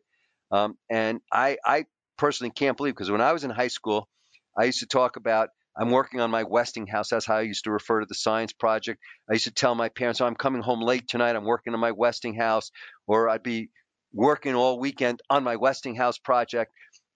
Um, 0.51 0.77
and 0.89 1.19
I, 1.31 1.57
I 1.65 1.85
personally 2.17 2.51
can't 2.51 2.77
believe 2.77 2.93
because 2.93 3.11
when 3.11 3.19
I 3.19 3.33
was 3.33 3.43
in 3.43 3.49
high 3.49 3.67
school, 3.67 4.07
I 4.57 4.63
used 4.63 4.79
to 4.79 4.85
talk 4.85 5.17
about 5.17 5.49
I'm 5.77 5.91
working 5.91 6.21
on 6.21 6.31
my 6.31 6.43
Westinghouse. 6.43 7.09
That's 7.09 7.25
how 7.25 7.35
I 7.37 7.41
used 7.41 7.65
to 7.65 7.71
refer 7.71 7.99
to 7.99 8.05
the 8.05 8.15
science 8.15 8.53
project. 8.53 9.01
I 9.29 9.33
used 9.33 9.45
to 9.45 9.51
tell 9.51 9.75
my 9.75 9.89
parents, 9.89 10.21
oh, 10.21 10.27
I'm 10.27 10.35
coming 10.35 10.61
home 10.61 10.81
late 10.81 11.07
tonight. 11.09 11.35
I'm 11.35 11.45
working 11.45 11.73
on 11.73 11.79
my 11.79 11.91
Westinghouse. 11.91 12.71
Or 13.07 13.29
I'd 13.29 13.43
be 13.43 13.69
working 14.13 14.55
all 14.55 14.79
weekend 14.79 15.21
on 15.29 15.43
my 15.43 15.57
Westinghouse 15.57 16.17
project, 16.17 16.71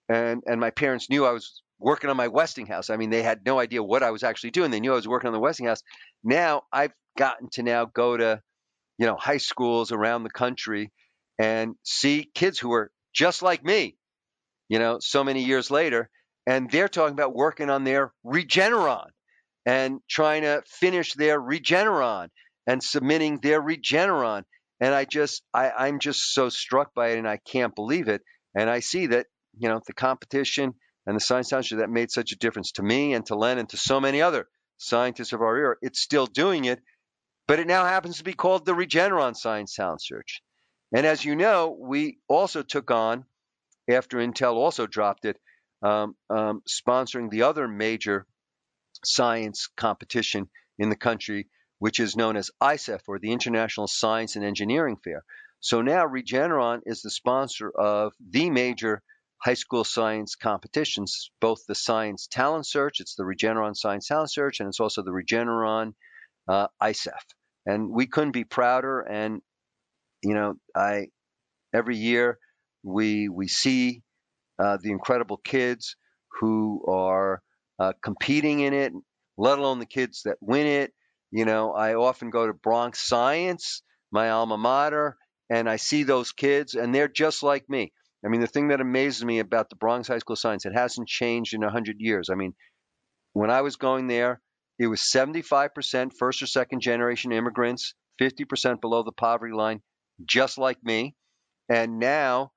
and 0.09 0.43
and 0.45 0.59
my 0.59 0.71
parents 0.71 1.09
knew 1.09 1.25
I 1.25 1.31
was 1.31 1.61
working 1.79 2.09
on 2.09 2.17
my 2.17 2.27
Westinghouse. 2.27 2.89
I 2.89 2.97
mean, 2.97 3.09
they 3.09 3.23
had 3.23 3.45
no 3.45 3.59
idea 3.59 3.83
what 3.83 4.03
I 4.03 4.11
was 4.11 4.23
actually 4.23 4.51
doing. 4.51 4.71
They 4.71 4.79
knew 4.79 4.93
I 4.93 4.95
was 4.95 5.07
working 5.07 5.27
on 5.27 5.33
the 5.33 5.39
Westinghouse. 5.39 5.83
Now 6.23 6.63
I've 6.71 6.93
gotten 7.17 7.49
to 7.51 7.63
now 7.63 7.85
go 7.85 8.17
to, 8.17 8.41
you 8.97 9.05
know, 9.05 9.15
high 9.15 9.37
schools 9.37 9.91
around 9.91 10.23
the 10.23 10.29
country 10.29 10.91
and 11.37 11.75
see 11.83 12.29
kids 12.33 12.59
who 12.59 12.73
are 12.73 12.91
just 13.13 13.41
like 13.41 13.63
me, 13.63 13.97
you 14.69 14.79
know, 14.79 14.99
so 14.99 15.23
many 15.23 15.43
years 15.43 15.69
later, 15.69 16.09
and 16.47 16.69
they're 16.69 16.87
talking 16.87 17.13
about 17.13 17.35
working 17.35 17.69
on 17.69 17.83
their 17.83 18.13
Regeneron 18.25 19.09
and 19.65 19.99
trying 20.09 20.43
to 20.43 20.63
finish 20.67 21.13
their 21.13 21.41
Regeneron 21.41 22.29
and 22.67 22.81
submitting 22.81 23.39
their 23.39 23.61
Regeneron 23.61 24.43
and 24.79 24.93
I 24.93 25.05
just 25.05 25.43
I, 25.53 25.71
I'm 25.71 25.99
just 25.99 26.33
so 26.33 26.49
struck 26.49 26.93
by 26.93 27.09
it 27.09 27.17
and 27.17 27.27
I 27.27 27.37
can't 27.37 27.75
believe 27.75 28.07
it. 28.07 28.21
And 28.55 28.69
I 28.69 28.79
see 28.79 29.07
that, 29.07 29.27
you 29.57 29.69
know, 29.69 29.81
the 29.85 29.93
competition 29.93 30.73
and 31.05 31.15
the 31.15 31.21
science 31.21 31.49
township 31.49 31.79
that 31.79 31.89
made 31.89 32.11
such 32.11 32.31
a 32.31 32.37
difference 32.37 32.73
to 32.73 32.83
me 32.83 33.13
and 33.13 33.25
to 33.27 33.35
Len 33.35 33.57
and 33.57 33.69
to 33.69 33.77
so 33.77 33.99
many 33.99 34.21
other 34.21 34.47
scientists 34.77 35.33
of 35.33 35.41
our 35.41 35.57
era, 35.57 35.75
it's 35.81 36.01
still 36.01 36.25
doing 36.25 36.65
it, 36.65 36.81
but 37.47 37.59
it 37.59 37.67
now 37.67 37.85
happens 37.85 38.17
to 38.17 38.23
be 38.23 38.33
called 38.33 38.65
the 38.65 38.73
Regeneron 38.73 39.35
Science 39.35 39.75
Sound 39.75 39.99
Search. 40.01 40.41
And 40.95 41.05
as 41.05 41.23
you 41.23 41.35
know, 41.35 41.77
we 41.79 42.19
also 42.27 42.63
took 42.63 42.91
on, 42.91 43.25
after 43.89 44.17
Intel 44.17 44.55
also 44.55 44.87
dropped 44.87 45.25
it, 45.25 45.37
um, 45.81 46.15
um, 46.29 46.61
sponsoring 46.67 47.29
the 47.29 47.43
other 47.43 47.67
major 47.67 48.25
science 49.03 49.69
competition 49.77 50.49
in 50.79 50.89
the 50.89 50.95
country, 50.95 51.47
which 51.79 51.99
is 51.99 52.15
known 52.15 52.35
as 52.35 52.51
ISEF 52.61 53.01
or 53.07 53.19
the 53.19 53.31
International 53.31 53.87
Science 53.87 54.35
and 54.35 54.45
Engineering 54.45 54.97
Fair. 55.03 55.23
So 55.59 55.81
now 55.81 56.05
Regeneron 56.05 56.81
is 56.85 57.01
the 57.01 57.11
sponsor 57.11 57.69
of 57.69 58.13
the 58.19 58.49
major 58.49 59.01
high 59.45 59.53
school 59.53 59.83
science 59.83 60.35
competitions, 60.35 61.29
both 61.39 61.59
the 61.67 61.75
Science 61.75 62.27
Talent 62.31 62.65
Search, 62.65 62.99
it's 62.99 63.13
the 63.13 63.23
Regeneron 63.23 63.75
Science 63.75 64.07
Talent 64.07 64.31
Search, 64.31 64.59
and 64.59 64.67
it's 64.67 64.79
also 64.79 65.03
the 65.03 65.11
Regeneron 65.11 65.93
uh, 66.47 66.67
ISEF. 66.81 67.21
And 67.67 67.91
we 67.91 68.07
couldn't 68.07 68.31
be 68.31 68.43
prouder. 68.43 69.01
And 69.01 69.41
you 70.23 70.33
know, 70.33 70.55
I 70.75 71.07
every 71.75 71.97
year 71.97 72.39
we 72.81 73.29
we 73.29 73.47
see 73.47 74.01
uh, 74.57 74.77
the 74.81 74.89
incredible 74.89 75.37
kids 75.37 75.95
who 76.39 76.83
are 76.87 77.39
uh, 77.77 77.93
competing 78.03 78.61
in 78.61 78.73
it, 78.73 78.93
let 79.37 79.59
alone 79.59 79.77
the 79.77 79.85
kids 79.85 80.23
that 80.25 80.37
win 80.41 80.65
it. 80.65 80.91
You 81.29 81.45
know, 81.45 81.71
I 81.71 81.93
often 81.93 82.31
go 82.31 82.47
to 82.47 82.53
Bronx 82.53 83.05
Science, 83.05 83.83
my 84.11 84.31
alma 84.31 84.57
mater, 84.57 85.17
and 85.51 85.69
I 85.69 85.75
see 85.75 86.01
those 86.01 86.31
kids, 86.31 86.73
and 86.73 86.95
they're 86.95 87.07
just 87.07 87.43
like 87.43 87.69
me. 87.69 87.91
I 88.25 88.29
mean, 88.29 88.41
the 88.41 88.47
thing 88.47 88.69
that 88.69 88.81
amazes 88.81 89.23
me 89.23 89.39
about 89.39 89.69
the 89.69 89.75
Bronx 89.75 90.07
High 90.07 90.17
School 90.17 90.33
of 90.33 90.39
Science, 90.39 90.65
it 90.65 90.73
hasn't 90.73 91.07
changed 91.07 91.53
in 91.53 91.61
100 91.61 91.97
years. 91.99 92.29
I 92.31 92.35
mean, 92.35 92.53
when 93.33 93.51
I 93.51 93.61
was 93.61 93.75
going 93.75 94.07
there, 94.07 94.41
it 94.79 94.87
was 94.87 95.01
75% 95.01 96.11
first 96.17 96.41
or 96.41 96.47
second 96.47 96.81
generation 96.81 97.31
immigrants, 97.31 97.93
50% 98.19 98.81
below 98.81 99.03
the 99.03 99.11
poverty 99.11 99.53
line, 99.53 99.81
just 100.25 100.57
like 100.57 100.83
me. 100.83 101.15
And 101.69 101.99
now, 101.99 102.51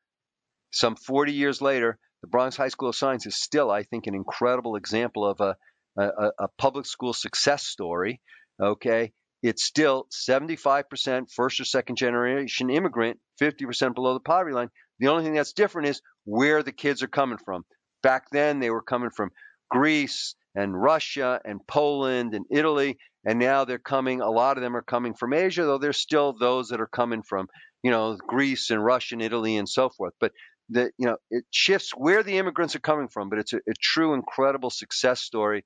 some 0.70 0.96
40 0.96 1.32
years 1.32 1.60
later, 1.60 1.98
the 2.22 2.28
Bronx 2.28 2.56
High 2.56 2.68
School 2.68 2.88
of 2.88 2.96
Science 2.96 3.26
is 3.26 3.40
still, 3.40 3.70
I 3.70 3.82
think, 3.82 4.06
an 4.06 4.14
incredible 4.14 4.76
example 4.76 5.26
of 5.26 5.40
a, 5.40 5.56
a, 5.96 6.30
a 6.38 6.48
public 6.58 6.86
school 6.86 7.12
success 7.12 7.66
story 7.66 8.20
okay, 8.60 9.12
it's 9.42 9.64
still 9.64 10.06
75% 10.12 11.30
first 11.32 11.60
or 11.60 11.64
second 11.64 11.96
generation 11.96 12.70
immigrant, 12.70 13.18
50% 13.40 13.94
below 13.94 14.14
the 14.14 14.20
poverty 14.20 14.54
line. 14.54 14.68
The 14.98 15.08
only 15.08 15.24
thing 15.24 15.34
that's 15.34 15.52
different 15.52 15.88
is 15.88 16.02
where 16.24 16.62
the 16.62 16.72
kids 16.72 17.02
are 17.02 17.08
coming 17.08 17.38
from. 17.38 17.64
Back 18.02 18.24
then, 18.32 18.58
they 18.58 18.70
were 18.70 18.82
coming 18.82 19.10
from 19.10 19.30
Greece 19.70 20.34
and 20.54 20.80
Russia 20.80 21.40
and 21.44 21.60
Poland 21.66 22.34
and 22.34 22.46
Italy, 22.50 22.98
and 23.24 23.38
now 23.38 23.64
they're 23.64 23.78
coming. 23.78 24.20
A 24.20 24.30
lot 24.30 24.56
of 24.56 24.62
them 24.62 24.76
are 24.76 24.82
coming 24.82 25.14
from 25.14 25.32
Asia, 25.32 25.64
though 25.64 25.78
there's 25.78 26.00
still 26.00 26.32
those 26.32 26.68
that 26.68 26.80
are 26.80 26.88
coming 26.88 27.22
from, 27.22 27.48
you 27.82 27.90
know, 27.90 28.16
Greece 28.16 28.70
and 28.70 28.84
Russia 28.84 29.14
and 29.14 29.22
Italy 29.22 29.56
and 29.56 29.68
so 29.68 29.88
forth. 29.88 30.14
But 30.20 30.32
the, 30.68 30.90
you 30.98 31.06
know, 31.06 31.16
it 31.30 31.44
shifts 31.50 31.92
where 31.96 32.22
the 32.22 32.38
immigrants 32.38 32.74
are 32.74 32.80
coming 32.80 33.08
from. 33.08 33.30
But 33.30 33.38
it's 33.38 33.52
a, 33.52 33.58
a 33.58 33.74
true, 33.80 34.14
incredible 34.14 34.70
success 34.70 35.20
story 35.20 35.64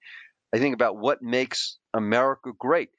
I 0.53 0.59
think 0.59 0.75
about 0.75 0.99
what 0.99 1.23
makes 1.23 1.79
America 1.95 2.51
great. 2.59 2.91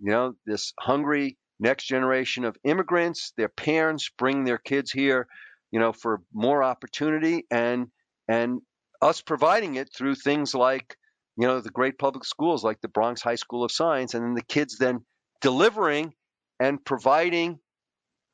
You 0.00 0.10
know, 0.10 0.32
this 0.46 0.72
hungry 0.80 1.36
next 1.58 1.84
generation 1.84 2.44
of 2.44 2.56
immigrants, 2.64 3.32
their 3.36 3.48
parents 3.48 4.10
bring 4.16 4.44
their 4.44 4.58
kids 4.58 4.90
here, 4.90 5.26
you 5.70 5.78
know, 5.78 5.92
for 5.92 6.22
more 6.32 6.62
opportunity 6.62 7.44
and 7.50 7.88
and 8.28 8.60
us 9.02 9.20
providing 9.20 9.74
it 9.76 9.90
through 9.94 10.14
things 10.14 10.54
like, 10.54 10.96
you 11.36 11.46
know, 11.46 11.60
the 11.60 11.70
great 11.70 11.98
public 11.98 12.24
schools 12.24 12.64
like 12.64 12.80
the 12.80 12.88
Bronx 12.88 13.22
High 13.22 13.36
School 13.36 13.64
of 13.64 13.72
Science, 13.72 14.14
and 14.14 14.24
then 14.24 14.34
the 14.34 14.42
kids 14.42 14.78
then 14.78 15.04
delivering 15.40 16.12
and 16.58 16.84
providing, 16.84 17.58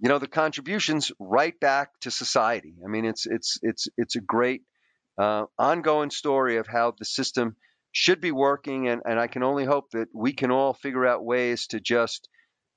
you 0.01 0.09
know, 0.09 0.19
the 0.19 0.27
contributions 0.29 1.13
right 1.19 1.59
back 1.61 1.91
to 2.01 2.11
society. 2.11 2.75
I 2.85 2.89
mean, 2.89 3.05
it's 3.05 3.27
it's 3.27 3.59
it's 3.63 3.89
it's 3.97 4.17
a 4.17 4.21
great 4.21 4.63
uh, 5.19 5.45
ongoing 5.59 6.11
story 6.11 6.59
of 6.59 6.67
how 6.67 6.95
the 6.99 7.05
system 7.05 7.57
should 7.97 8.21
be 8.21 8.31
working, 8.31 8.89
and, 8.89 9.01
and 9.07 9.19
I 9.19 9.27
can 9.27 9.43
only 9.43 9.65
hope 9.65 9.93
that 9.93 10.09
we 10.13 10.35
can 10.35 10.51
all 10.51 10.75
figure 10.75 11.07
out 11.07 11.25
ways 11.25 11.69
to 11.69 11.81
just, 11.81 12.29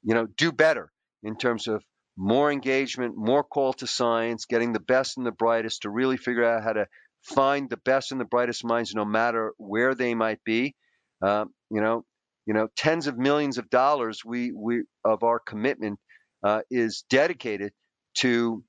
you 0.01 0.13
know, 0.13 0.25
do 0.25 0.53
better 0.53 0.93
in 1.23 1.35
terms 1.35 1.67
of 1.67 1.83
more 2.15 2.49
engagement, 2.49 3.15
more 3.17 3.43
call 3.43 3.73
to 3.73 3.85
science, 3.85 4.45
getting 4.45 4.71
the 4.71 4.79
best 4.79 5.17
and 5.17 5.25
the 5.25 5.33
brightest 5.33 5.81
to 5.81 5.89
really 5.89 6.15
figure 6.15 6.45
out 6.45 6.63
how 6.63 6.71
to 6.71 6.87
find 7.21 7.69
the 7.69 7.81
best 7.83 8.13
and 8.13 8.21
the 8.21 8.25
brightest 8.25 8.63
minds, 8.63 8.95
no 8.95 9.03
matter 9.03 9.51
where 9.57 9.93
they 9.93 10.15
might 10.15 10.41
be. 10.45 10.73
Uh, 11.21 11.43
you 11.69 11.81
know, 11.81 12.05
you 12.45 12.53
know, 12.53 12.69
tens 12.77 13.07
of 13.07 13.17
millions 13.17 13.57
of 13.57 13.69
dollars 13.69 14.21
we 14.23 14.53
we 14.53 14.83
of 15.03 15.23
our 15.23 15.39
commitment 15.39 15.99
uh, 16.45 16.61
is 16.71 17.03
dedicated 17.09 17.73
to 18.19 18.63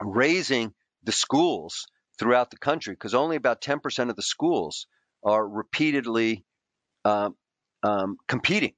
raising 0.00 0.72
the 1.02 1.10
schools 1.10 1.88
throughout 2.20 2.52
the 2.52 2.56
country 2.56 2.94
because 2.94 3.14
only 3.14 3.34
about 3.34 3.60
10% 3.60 4.10
of 4.10 4.14
the 4.14 4.22
schools 4.22 4.86
are 5.22 5.46
repeatedly 5.46 6.44
uh, 7.04 7.30
um, 7.82 8.16
competing 8.28 8.74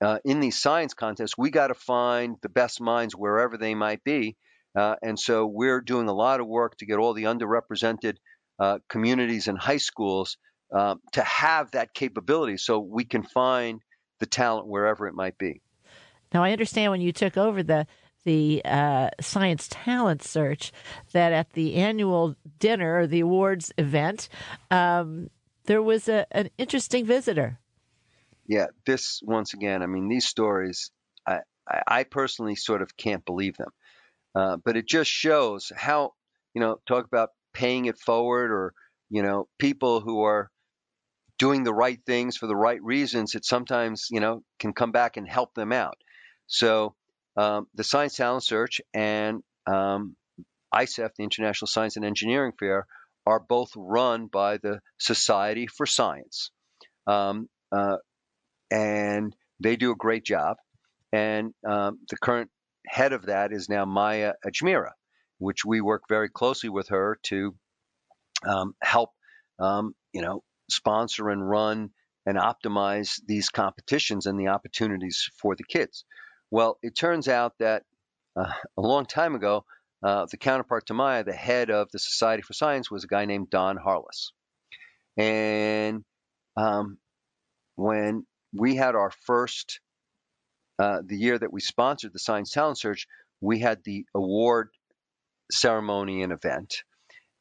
uh, 0.00 0.18
in 0.24 0.40
these 0.40 0.60
science 0.60 0.94
contests, 0.94 1.38
we 1.38 1.50
got 1.50 1.68
to 1.68 1.74
find 1.74 2.36
the 2.42 2.48
best 2.48 2.80
minds 2.80 3.14
wherever 3.14 3.56
they 3.56 3.74
might 3.74 4.04
be. 4.04 4.36
Uh, 4.76 4.96
and 5.02 5.18
so 5.18 5.46
we're 5.46 5.80
doing 5.80 6.08
a 6.08 6.12
lot 6.12 6.40
of 6.40 6.46
work 6.46 6.76
to 6.76 6.86
get 6.86 6.98
all 6.98 7.14
the 7.14 7.24
underrepresented 7.24 8.16
uh, 8.58 8.78
communities 8.88 9.48
and 9.48 9.58
high 9.58 9.78
schools 9.78 10.36
uh, 10.74 10.96
to 11.12 11.22
have 11.22 11.70
that 11.70 11.94
capability 11.94 12.58
so 12.58 12.78
we 12.78 13.04
can 13.04 13.22
find 13.22 13.80
the 14.20 14.26
talent 14.26 14.66
wherever 14.66 15.06
it 15.06 15.14
might 15.14 15.38
be. 15.38 15.62
Now, 16.34 16.42
I 16.42 16.52
understand 16.52 16.92
when 16.92 17.00
you 17.00 17.12
took 17.12 17.36
over 17.36 17.62
the 17.62 17.86
the 18.24 18.60
uh, 18.64 19.08
science 19.20 19.68
talent 19.70 20.20
search 20.20 20.72
that 21.12 21.32
at 21.32 21.52
the 21.52 21.76
annual 21.76 22.34
dinner 22.58 22.98
or 22.98 23.06
the 23.06 23.20
awards 23.20 23.72
event, 23.78 24.28
um, 24.72 25.30
there 25.66 25.82
was 25.82 26.08
a, 26.08 26.26
an 26.30 26.50
interesting 26.58 27.04
visitor. 27.04 27.58
Yeah, 28.46 28.66
this 28.84 29.20
once 29.24 29.54
again, 29.54 29.82
I 29.82 29.86
mean, 29.86 30.08
these 30.08 30.26
stories, 30.26 30.90
I, 31.26 31.40
I 31.86 32.04
personally 32.04 32.56
sort 32.56 32.82
of 32.82 32.96
can't 32.96 33.24
believe 33.24 33.56
them. 33.56 33.70
Uh, 34.34 34.56
but 34.64 34.76
it 34.76 34.86
just 34.86 35.10
shows 35.10 35.72
how, 35.74 36.12
you 36.54 36.60
know, 36.60 36.78
talk 36.86 37.06
about 37.06 37.30
paying 37.52 37.86
it 37.86 37.98
forward 37.98 38.50
or, 38.50 38.72
you 39.08 39.22
know, 39.22 39.48
people 39.58 40.00
who 40.00 40.22
are 40.22 40.50
doing 41.38 41.64
the 41.64 41.74
right 41.74 41.98
things 42.06 42.36
for 42.36 42.46
the 42.46 42.56
right 42.56 42.82
reasons, 42.82 43.34
it 43.34 43.44
sometimes, 43.44 44.08
you 44.10 44.20
know, 44.20 44.42
can 44.58 44.72
come 44.72 44.92
back 44.92 45.16
and 45.16 45.28
help 45.28 45.54
them 45.54 45.72
out. 45.72 45.96
So 46.46 46.94
um, 47.36 47.66
the 47.74 47.84
Science 47.84 48.16
Talent 48.16 48.44
Search 48.44 48.80
and 48.94 49.42
um, 49.66 50.16
ISEF, 50.74 51.10
the 51.16 51.24
International 51.24 51.66
Science 51.66 51.96
and 51.96 52.04
Engineering 52.04 52.52
Fair, 52.58 52.86
are 53.26 53.40
both 53.40 53.70
run 53.76 54.28
by 54.28 54.58
the 54.58 54.80
Society 54.98 55.66
for 55.66 55.84
Science. 55.84 56.50
Um, 57.06 57.48
uh, 57.72 57.96
and 58.70 59.34
they 59.60 59.76
do 59.76 59.92
a 59.92 59.96
great 59.96 60.24
job. 60.24 60.56
And 61.12 61.52
um, 61.68 61.98
the 62.08 62.16
current 62.16 62.50
head 62.86 63.12
of 63.12 63.26
that 63.26 63.52
is 63.52 63.68
now 63.68 63.84
Maya 63.84 64.34
Ajmera, 64.46 64.90
which 65.38 65.64
we 65.64 65.80
work 65.80 66.04
very 66.08 66.28
closely 66.28 66.68
with 66.68 66.88
her 66.88 67.18
to 67.24 67.54
um, 68.46 68.74
help, 68.82 69.10
um, 69.58 69.94
you 70.12 70.22
know, 70.22 70.42
sponsor 70.70 71.28
and 71.30 71.48
run 71.48 71.90
and 72.26 72.38
optimize 72.38 73.20
these 73.26 73.48
competitions 73.48 74.26
and 74.26 74.38
the 74.38 74.48
opportunities 74.48 75.30
for 75.40 75.54
the 75.56 75.64
kids. 75.64 76.04
Well, 76.50 76.78
it 76.82 76.96
turns 76.96 77.28
out 77.28 77.54
that 77.60 77.82
uh, 78.36 78.52
a 78.76 78.82
long 78.82 79.06
time 79.06 79.34
ago, 79.34 79.64
uh, 80.02 80.26
the 80.30 80.36
counterpart 80.36 80.86
to 80.86 80.94
Maya, 80.94 81.24
the 81.24 81.32
head 81.32 81.70
of 81.70 81.90
the 81.90 81.98
Society 81.98 82.42
for 82.42 82.52
Science, 82.52 82.90
was 82.90 83.04
a 83.04 83.08
guy 83.08 83.24
named 83.24 83.50
Don 83.50 83.76
Harless. 83.76 84.32
And 85.16 86.04
um, 86.56 86.98
when 87.76 88.26
we 88.52 88.76
had 88.76 88.94
our 88.94 89.10
first, 89.26 89.80
uh, 90.78 90.98
the 91.04 91.16
year 91.16 91.38
that 91.38 91.52
we 91.52 91.60
sponsored 91.60 92.12
the 92.12 92.18
Science 92.18 92.52
Talent 92.52 92.78
Search, 92.78 93.06
we 93.40 93.60
had 93.60 93.82
the 93.84 94.04
award 94.14 94.68
ceremony 95.50 96.22
and 96.22 96.32
event. 96.32 96.82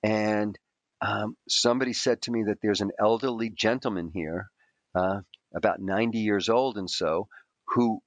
And 0.04 0.58
um, 1.02 1.36
somebody 1.50 1.94
said 1.94 2.22
to 2.24 2.32
me 2.32 2.44
that 2.48 2.58
there's 2.62 2.82
an 2.82 2.91
elderly 3.00 3.50
gentleman 3.50 4.12
here, 4.13 4.50
uh, 4.94 5.20
about 5.56 5.80
90 5.80 6.20
years 6.20 6.50
old 6.50 6.78
and 6.78 6.89
so, 6.89 7.28
who 7.70 8.02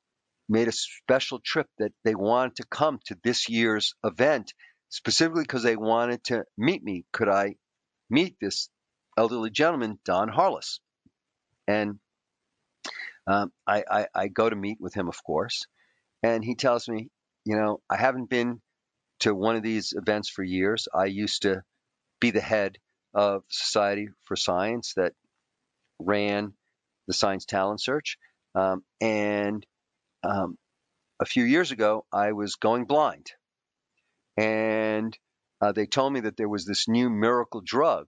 made 0.48 0.68
a 0.68 0.72
special 0.72 1.40
trip 1.40 1.66
that 1.78 1.92
they 2.04 2.14
wanted 2.14 2.56
to 2.56 2.66
come 2.66 2.98
to 3.06 3.16
this 3.22 3.48
year's 3.48 3.94
event 4.04 4.54
specifically 4.88 5.42
because 5.42 5.62
they 5.62 5.76
wanted 5.76 6.24
to 6.24 6.44
meet 6.56 6.82
me. 6.82 7.04
Could 7.12 7.28
I 7.28 7.56
meet 8.08 8.36
this 8.40 8.70
elderly 9.16 9.50
gentleman, 9.50 9.98
Don 10.04 10.28
Harless? 10.28 10.80
And 11.66 11.98
um, 13.26 13.52
I, 13.66 13.84
I, 13.90 14.06
I 14.14 14.28
go 14.28 14.48
to 14.48 14.56
meet 14.56 14.78
with 14.80 14.94
him, 14.94 15.08
of 15.08 15.22
course, 15.22 15.66
and 16.22 16.42
he 16.42 16.54
tells 16.54 16.88
me, 16.88 17.08
you 17.44 17.56
know, 17.56 17.80
I 17.90 17.96
haven't 17.96 18.30
been 18.30 18.60
to 19.20 19.34
one 19.34 19.56
of 19.56 19.62
these 19.62 19.92
events 19.96 20.30
for 20.30 20.42
years. 20.42 20.88
I 20.94 21.06
used 21.06 21.42
to 21.42 21.62
be 22.20 22.30
the 22.30 22.40
head 22.40 22.78
of 23.14 23.42
Society 23.48 24.08
for 24.24 24.36
Science 24.36 24.94
that 24.96 25.12
ran 25.98 26.54
the 27.06 27.14
Science 27.14 27.44
Talent 27.44 27.82
Search. 27.82 28.16
Um, 28.54 28.82
and 29.00 29.64
um, 30.22 30.56
a 31.20 31.26
few 31.26 31.44
years 31.44 31.70
ago, 31.70 32.04
I 32.12 32.32
was 32.32 32.56
going 32.56 32.84
blind, 32.84 33.26
and 34.36 35.16
uh, 35.60 35.72
they 35.72 35.86
told 35.86 36.12
me 36.12 36.20
that 36.20 36.36
there 36.36 36.48
was 36.48 36.64
this 36.64 36.88
new 36.88 37.10
miracle 37.10 37.60
drug 37.64 38.06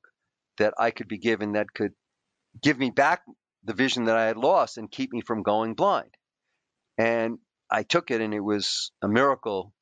that 0.59 0.75
I 0.79 0.91
could 0.91 1.09
be 1.09 1.19
given 1.19 1.53
that 1.53 1.73
could 1.75 1.93
give 2.63 2.79
me 2.79 2.91
back 2.91 3.23
the 3.65 3.75
vision 3.75 4.05
that 4.05 4.17
I 4.17 4.27
had 4.27 4.37
lost 4.37 4.79
and 4.79 4.91
keep 4.91 5.13
me 5.13 5.21
from 5.21 5.43
going 5.43 5.75
blind. 5.75 6.15
And 6.99 7.39
I 7.71 7.83
took 7.83 8.11
it, 8.11 8.21
and 8.21 8.35
it 8.35 8.41
was 8.41 8.93
a 9.03 9.09
miracle 9.09 9.73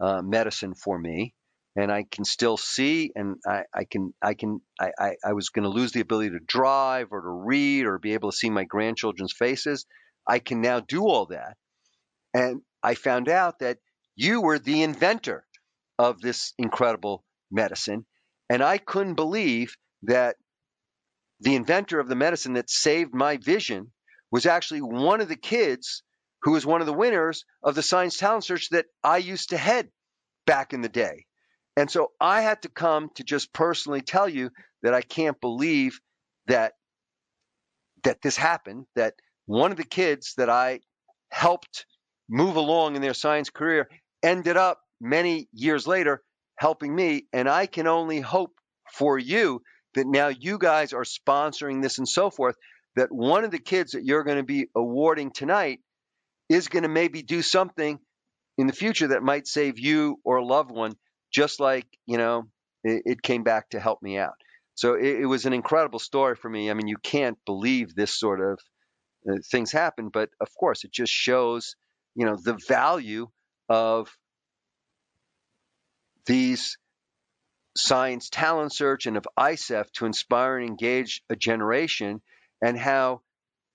uh, 0.00 0.22
medicine 0.22 0.74
for 0.74 0.98
me. 0.98 1.34
And 1.76 1.90
I 1.90 2.04
can 2.08 2.24
still 2.24 2.56
see, 2.56 3.10
and 3.16 3.36
I, 3.44 3.64
I 3.74 3.84
can, 3.84 4.14
I 4.22 4.34
can, 4.34 4.60
I, 4.80 4.92
I, 4.96 5.16
I 5.24 5.32
was 5.32 5.48
going 5.48 5.64
to 5.64 5.68
lose 5.68 5.90
the 5.90 6.00
ability 6.00 6.30
to 6.30 6.38
drive 6.46 7.08
or 7.10 7.20
to 7.20 7.28
read 7.28 7.86
or 7.86 7.98
be 7.98 8.14
able 8.14 8.30
to 8.30 8.36
see 8.36 8.48
my 8.48 8.62
grandchildren's 8.62 9.32
faces. 9.32 9.84
I 10.26 10.38
can 10.38 10.60
now 10.60 10.78
do 10.78 11.02
all 11.02 11.26
that 11.26 11.56
and 12.34 12.60
I 12.82 12.94
found 12.94 13.28
out 13.28 13.60
that 13.60 13.78
you 14.16 14.42
were 14.42 14.58
the 14.58 14.82
inventor 14.82 15.46
of 15.98 16.20
this 16.20 16.52
incredible 16.58 17.24
medicine. 17.50 18.04
And 18.50 18.62
I 18.62 18.78
couldn't 18.78 19.14
believe 19.14 19.76
that 20.02 20.36
the 21.40 21.54
inventor 21.54 22.00
of 22.00 22.08
the 22.08 22.16
medicine 22.16 22.54
that 22.54 22.68
saved 22.68 23.14
my 23.14 23.36
vision 23.38 23.92
was 24.30 24.46
actually 24.46 24.82
one 24.82 25.20
of 25.20 25.28
the 25.28 25.36
kids 25.36 26.02
who 26.42 26.52
was 26.52 26.66
one 26.66 26.80
of 26.80 26.86
the 26.86 26.92
winners 26.92 27.44
of 27.62 27.74
the 27.74 27.82
Science 27.82 28.18
Talent 28.18 28.44
Search 28.44 28.68
that 28.70 28.86
I 29.02 29.18
used 29.18 29.50
to 29.50 29.56
head 29.56 29.88
back 30.46 30.72
in 30.72 30.82
the 30.82 30.88
day. 30.88 31.24
And 31.76 31.90
so 31.90 32.12
I 32.20 32.42
had 32.42 32.62
to 32.62 32.68
come 32.68 33.10
to 33.14 33.24
just 33.24 33.52
personally 33.52 34.02
tell 34.02 34.28
you 34.28 34.50
that 34.82 34.94
I 34.94 35.00
can't 35.00 35.40
believe 35.40 36.00
that 36.46 36.74
that 38.02 38.20
this 38.20 38.36
happened 38.36 38.84
that 38.94 39.14
one 39.46 39.70
of 39.70 39.78
the 39.78 39.84
kids 39.84 40.34
that 40.36 40.50
I 40.50 40.80
helped 41.30 41.86
move 42.28 42.56
along 42.56 42.96
in 42.96 43.02
their 43.02 43.14
science 43.14 43.50
career 43.50 43.88
ended 44.22 44.56
up 44.56 44.80
many 45.00 45.48
years 45.52 45.86
later 45.86 46.22
helping 46.56 46.94
me. 46.94 47.26
And 47.32 47.48
I 47.48 47.66
can 47.66 47.86
only 47.86 48.20
hope 48.20 48.52
for 48.92 49.18
you 49.18 49.62
that 49.94 50.06
now 50.06 50.28
you 50.28 50.58
guys 50.58 50.92
are 50.92 51.04
sponsoring 51.04 51.82
this 51.82 51.98
and 51.98 52.08
so 52.08 52.30
forth, 52.30 52.56
that 52.96 53.10
one 53.10 53.44
of 53.44 53.50
the 53.50 53.58
kids 53.58 53.92
that 53.92 54.04
you're 54.04 54.24
going 54.24 54.38
to 54.38 54.44
be 54.44 54.68
awarding 54.74 55.30
tonight 55.30 55.80
is 56.48 56.68
going 56.68 56.82
to 56.82 56.88
maybe 56.88 57.22
do 57.22 57.42
something 57.42 57.98
in 58.58 58.66
the 58.66 58.72
future 58.72 59.08
that 59.08 59.22
might 59.22 59.46
save 59.46 59.78
you 59.78 60.18
or 60.24 60.36
a 60.36 60.44
loved 60.44 60.70
one, 60.70 60.92
just 61.32 61.60
like, 61.60 61.86
you 62.06 62.18
know, 62.18 62.44
it, 62.84 63.02
it 63.04 63.22
came 63.22 63.42
back 63.42 63.70
to 63.70 63.80
help 63.80 64.02
me 64.02 64.18
out. 64.18 64.34
So 64.74 64.94
it, 64.94 65.20
it, 65.20 65.26
was 65.26 65.46
an 65.46 65.52
incredible 65.52 65.98
story 65.98 66.36
for 66.36 66.48
me. 66.48 66.70
I 66.70 66.74
mean, 66.74 66.88
you 66.88 66.96
can't 67.02 67.38
believe 67.46 67.94
this 67.94 68.18
sort 68.18 68.40
of 68.40 68.58
uh, 69.28 69.38
things 69.50 69.72
happen, 69.72 70.10
but 70.12 70.30
of 70.40 70.48
course, 70.58 70.84
it 70.84 70.92
just 70.92 71.12
shows 71.12 71.76
you 72.14 72.26
know 72.26 72.36
the 72.36 72.58
value 72.68 73.28
of 73.68 74.08
these 76.26 76.78
science 77.76 78.28
talent 78.30 78.72
search 78.72 79.06
and 79.06 79.16
of 79.16 79.26
ISEF 79.38 79.90
to 79.92 80.06
inspire 80.06 80.58
and 80.58 80.68
engage 80.68 81.22
a 81.28 81.36
generation 81.36 82.20
and 82.62 82.78
how 82.78 83.20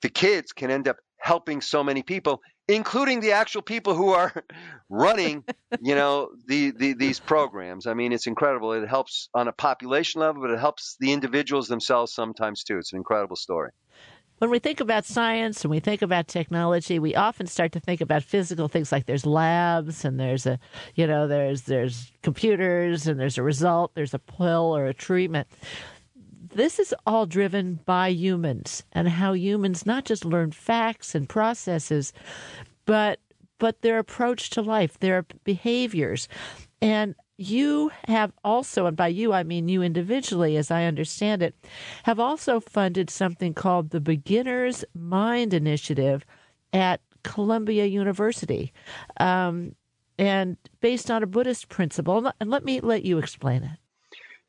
the 0.02 0.10
kids 0.10 0.54
can 0.54 0.72
end 0.72 0.88
up 0.88 0.98
helping 1.18 1.62
so 1.62 1.84
many 1.84 2.02
people 2.02 2.42
including 2.70 3.20
the 3.20 3.32
actual 3.34 3.64
people 3.64 3.96
who 3.96 4.10
are 4.10 4.32
running 4.90 5.44
you 5.82 5.96
know 5.96 6.30
the, 6.48 6.72
the, 6.72 6.94
these 6.94 7.20
programs. 7.20 7.88
I 7.88 7.94
mean 7.94 8.14
it's 8.14 8.28
incredible. 8.28 8.74
It 8.74 8.88
helps 8.88 9.30
on 9.34 9.48
a 9.48 9.52
population 9.52 10.22
level 10.22 10.42
but 10.42 10.52
it 10.52 10.60
helps 10.60 10.96
the 11.00 11.12
individuals 11.12 11.68
themselves 11.68 12.14
sometimes 12.14 12.64
too. 12.64 12.78
It's 12.78 12.94
an 12.94 12.98
incredible 12.98 13.36
story 13.36 13.72
when 14.40 14.50
we 14.50 14.60
think 14.60 14.80
about 14.80 15.06
science 15.06 15.64
and 15.64 15.72
we 15.72 15.80
think 15.80 16.02
about 16.02 16.28
technology, 16.28 16.98
we 16.98 17.14
often 17.14 17.46
start 17.46 17.74
to 17.74 17.80
think 17.80 18.02
about 18.02 18.24
physical 18.24 18.68
things 18.68 18.92
like 18.92 19.06
there's 19.06 19.26
labs 19.26 20.04
and 20.04 20.20
there's 20.20 20.46
a, 20.46 20.60
you 20.96 21.06
know, 21.06 21.28
there's 21.28 21.64
there's 21.64 22.12
computers 22.24 23.06
and 23.06 23.20
there's 23.20 23.38
a 23.38 23.44
result, 23.44 23.92
there's 23.96 24.14
a 24.14 24.20
pill 24.20 24.76
or 24.76 24.86
a 24.86 24.94
treatment. 24.94 25.48
This 26.52 26.80
is 26.80 26.96
all 27.06 27.26
driven 27.26 27.80
by 27.86 28.08
humans 28.08 28.84
and 28.94 29.08
how 29.08 29.34
humans 29.34 29.86
not 29.86 30.06
just 30.06 30.26
learn 30.26 30.52
facts 30.52 31.14
and 31.14 31.30
processes, 31.30 32.14
but 32.86 33.20
but 33.60 33.82
their 33.82 34.00
approach 34.00 34.50
to 34.52 34.62
life, 34.62 34.98
their 35.00 35.26
behaviors. 35.44 36.30
And 36.82 37.14
you 37.40 37.90
have 38.08 38.34
also, 38.44 38.86
and 38.86 38.98
by 38.98 39.08
you 39.08 39.32
I 39.32 39.44
mean 39.44 39.70
you 39.70 39.82
individually, 39.82 40.58
as 40.58 40.70
I 40.72 40.84
understand 40.84 41.42
it, 41.42 41.56
have 42.04 42.20
also 42.20 42.60
funded 42.60 43.10
something 43.10 43.54
called 43.54 43.92
the 43.92 44.02
Beginner's 44.02 44.84
Mind 44.94 45.54
Initiative 45.54 46.26
at 46.74 47.02
Columbia 47.24 47.86
University, 47.86 48.74
um, 49.20 49.76
and 50.18 50.58
based 50.82 51.10
on 51.10 51.24
a 51.24 51.28
Buddhist 51.28 51.70
principle. 51.70 52.32
And 52.42 52.50
let 52.50 52.66
me 52.66 52.82
let 52.82 53.06
you 53.06 53.20
explain 53.20 53.64
it. 53.64 53.78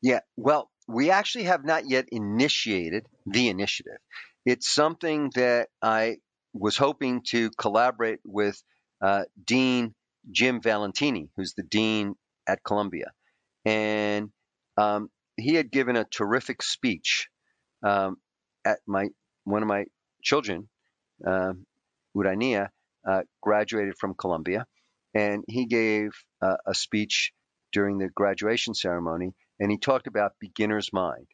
Yeah, 0.01 0.19
well, 0.35 0.69
we 0.87 1.11
actually 1.11 1.45
have 1.45 1.63
not 1.63 1.89
yet 1.89 2.09
initiated 2.11 3.05
the 3.25 3.47
initiative. 3.47 3.99
It's 4.45 4.69
something 4.69 5.31
that 5.35 5.69
I 5.81 6.17
was 6.53 6.75
hoping 6.75 7.21
to 7.29 7.51
collaborate 7.51 8.19
with 8.25 8.61
uh, 9.01 9.23
Dean 9.41 9.95
Jim 10.29 10.61
Valentini, 10.61 11.29
who's 11.35 11.53
the 11.53 11.63
dean 11.63 12.15
at 12.47 12.63
Columbia, 12.63 13.11
and 13.65 14.29
um, 14.77 15.09
he 15.37 15.55
had 15.55 15.71
given 15.71 15.95
a 15.95 16.05
terrific 16.05 16.61
speech 16.61 17.29
um, 17.83 18.17
at 18.65 18.79
my 18.87 19.09
one 19.43 19.61
of 19.61 19.67
my 19.67 19.85
children, 20.23 20.69
uh, 21.25 21.53
Urania, 22.15 22.69
uh, 23.07 23.21
graduated 23.41 23.95
from 23.99 24.13
Columbia, 24.15 24.65
and 25.13 25.43
he 25.47 25.65
gave 25.65 26.11
uh, 26.41 26.57
a 26.65 26.73
speech 26.73 27.33
during 27.71 27.97
the 27.97 28.09
graduation 28.09 28.73
ceremony, 28.73 29.33
and 29.59 29.71
he 29.71 29.77
talked 29.77 30.07
about 30.07 30.33
beginner's 30.39 30.91
mind, 30.93 31.27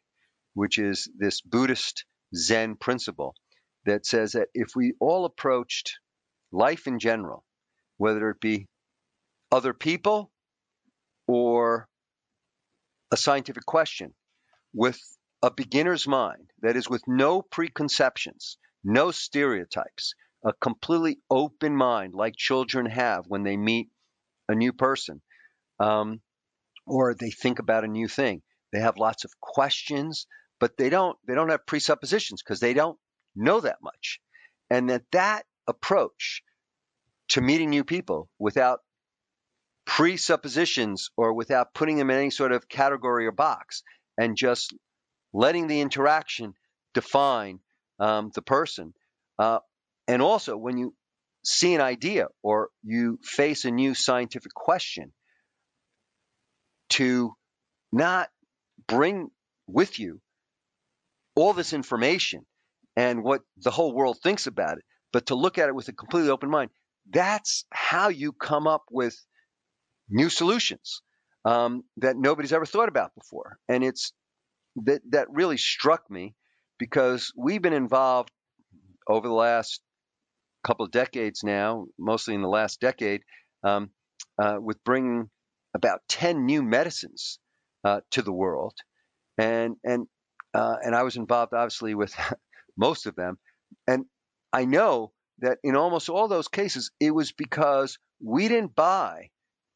which 0.54 0.78
is 0.78 1.08
this 1.16 1.40
Buddhist 1.40 2.04
Zen 2.34 2.76
principle 2.76 3.34
that 3.84 4.06
says 4.06 4.32
that 4.32 4.48
if 4.54 4.68
we 4.76 4.94
all 5.00 5.24
approached 5.24 5.98
life 6.52 6.86
in 6.86 6.98
general, 6.98 7.44
whether 7.96 8.30
it 8.30 8.40
be 8.40 8.66
other 9.50 9.72
people 9.74 10.30
or 11.28 11.86
a 13.12 13.16
scientific 13.16 13.64
question, 13.64 14.14
with 14.72 14.98
a 15.42 15.50
beginner's 15.50 16.08
mind, 16.08 16.50
that 16.62 16.76
is, 16.76 16.88
with 16.90 17.02
no 17.06 17.42
preconceptions, 17.42 18.58
no 18.82 19.12
stereotypes, 19.12 20.14
a 20.44 20.52
completely 20.60 21.18
open 21.30 21.76
mind 21.76 22.14
like 22.14 22.34
children 22.36 22.86
have 22.86 23.24
when 23.28 23.42
they 23.44 23.56
meet 23.56 23.88
a 24.48 24.54
new 24.54 24.72
person 24.72 25.20
um, 25.80 26.20
or 26.86 27.14
they 27.14 27.30
think 27.30 27.58
about 27.58 27.84
a 27.84 27.88
new 27.88 28.08
thing. 28.08 28.42
They 28.72 28.80
have 28.80 28.98
lots 28.98 29.24
of 29.24 29.32
questions, 29.40 30.26
but 30.60 30.76
they 30.76 30.90
don't 30.90 31.16
they 31.26 31.34
don't 31.34 31.50
have 31.50 31.66
presuppositions 31.66 32.42
because 32.42 32.60
they 32.60 32.74
don't 32.74 32.98
know 33.34 33.60
that 33.60 33.78
much. 33.82 34.20
And 34.70 34.90
that 34.90 35.02
that 35.12 35.44
approach 35.66 36.42
to 37.28 37.40
meeting 37.40 37.70
new 37.70 37.84
people 37.84 38.28
without 38.38 38.80
presuppositions 39.88 41.08
or 41.16 41.32
without 41.32 41.72
putting 41.72 41.96
them 41.96 42.10
in 42.10 42.18
any 42.18 42.30
sort 42.30 42.52
of 42.52 42.68
category 42.68 43.26
or 43.26 43.32
box 43.32 43.82
and 44.18 44.36
just 44.36 44.74
letting 45.32 45.66
the 45.66 45.80
interaction 45.80 46.52
define 46.92 47.58
um, 47.98 48.30
the 48.34 48.42
person. 48.42 48.92
Uh, 49.38 49.60
and 50.06 50.20
also, 50.20 50.58
when 50.58 50.76
you 50.76 50.94
see 51.42 51.74
an 51.74 51.80
idea 51.80 52.26
or 52.42 52.68
you 52.82 53.18
face 53.24 53.64
a 53.64 53.70
new 53.70 53.94
scientific 53.94 54.52
question, 54.52 55.10
to 56.90 57.32
not 57.90 58.28
bring 58.86 59.28
with 59.66 59.98
you 59.98 60.20
all 61.34 61.54
this 61.54 61.72
information 61.72 62.44
and 62.94 63.22
what 63.22 63.40
the 63.56 63.70
whole 63.70 63.94
world 63.94 64.18
thinks 64.22 64.46
about 64.46 64.76
it, 64.76 64.84
but 65.12 65.26
to 65.26 65.34
look 65.34 65.56
at 65.56 65.68
it 65.68 65.74
with 65.74 65.88
a 65.88 65.92
completely 65.92 66.30
open 66.30 66.50
mind. 66.50 66.70
That's 67.10 67.64
how 67.70 68.08
you 68.08 68.32
come 68.32 68.66
up 68.66 68.84
with 68.90 69.16
new 70.08 70.28
solutions 70.28 71.02
um, 71.44 71.84
that 71.98 72.16
nobody's 72.16 72.52
ever 72.52 72.66
thought 72.66 72.88
about 72.88 73.14
before. 73.14 73.58
And 73.68 73.84
it's 73.84 74.12
that 74.84 75.02
that 75.10 75.28
really 75.30 75.56
struck 75.56 76.10
me 76.10 76.34
because 76.78 77.32
we've 77.36 77.62
been 77.62 77.72
involved 77.72 78.30
over 79.08 79.26
the 79.26 79.34
last 79.34 79.80
couple 80.64 80.84
of 80.84 80.92
decades 80.92 81.42
now, 81.42 81.86
mostly 81.98 82.34
in 82.34 82.42
the 82.42 82.48
last 82.48 82.80
decade, 82.80 83.22
um, 83.64 83.90
uh, 84.40 84.56
with 84.60 84.82
bringing 84.84 85.30
about 85.74 86.00
10 86.08 86.46
new 86.46 86.62
medicines 86.62 87.38
uh, 87.84 88.00
to 88.10 88.22
the 88.22 88.32
world. 88.32 88.74
And, 89.38 89.76
and, 89.84 90.06
uh, 90.54 90.76
and 90.82 90.94
I 90.94 91.02
was 91.02 91.16
involved, 91.16 91.54
obviously, 91.54 91.94
with 91.94 92.14
most 92.76 93.06
of 93.06 93.14
them. 93.16 93.38
And 93.86 94.04
I 94.52 94.64
know 94.64 95.12
that 95.40 95.58
in 95.62 95.76
almost 95.76 96.08
all 96.08 96.28
those 96.28 96.48
cases, 96.48 96.90
it 97.00 97.12
was 97.12 97.32
because 97.32 97.98
we 98.20 98.48
didn't 98.48 98.74
buy 98.74 99.30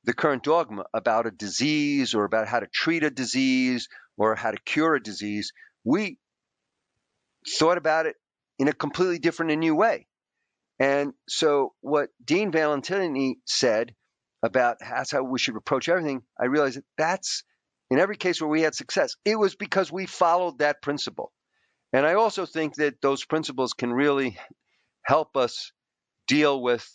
the 0.04 0.12
current 0.12 0.42
dogma 0.42 0.84
about 0.92 1.26
a 1.26 1.30
disease 1.30 2.14
or 2.14 2.24
about 2.24 2.48
how 2.48 2.60
to 2.60 2.66
treat 2.66 3.04
a 3.04 3.10
disease 3.10 3.88
or 4.16 4.34
how 4.34 4.50
to 4.50 4.58
cure 4.64 4.94
a 4.94 5.02
disease. 5.02 5.52
We 5.84 6.18
thought 7.58 7.78
about 7.78 8.06
it 8.06 8.16
in 8.58 8.68
a 8.68 8.72
completely 8.72 9.18
different 9.18 9.52
and 9.52 9.60
new 9.60 9.74
way. 9.74 10.06
And 10.78 11.12
so, 11.28 11.74
what 11.80 12.08
Dean 12.24 12.50
Valentini 12.50 13.38
said 13.46 13.94
about 14.42 14.78
that's 14.80 15.12
how 15.12 15.22
we 15.22 15.38
should 15.38 15.56
approach 15.56 15.88
everything, 15.88 16.22
I 16.40 16.46
realized 16.46 16.78
that 16.78 16.84
that's 16.98 17.44
in 17.90 17.98
every 17.98 18.16
case 18.16 18.40
where 18.40 18.48
we 18.48 18.62
had 18.62 18.74
success, 18.74 19.16
it 19.24 19.36
was 19.36 19.54
because 19.54 19.92
we 19.92 20.06
followed 20.06 20.58
that 20.58 20.80
principle. 20.80 21.30
And 21.92 22.06
I 22.06 22.14
also 22.14 22.46
think 22.46 22.76
that 22.76 23.02
those 23.02 23.24
principles 23.24 23.74
can 23.74 23.92
really 23.92 24.38
help 25.04 25.36
us 25.36 25.72
deal 26.26 26.62
with, 26.62 26.88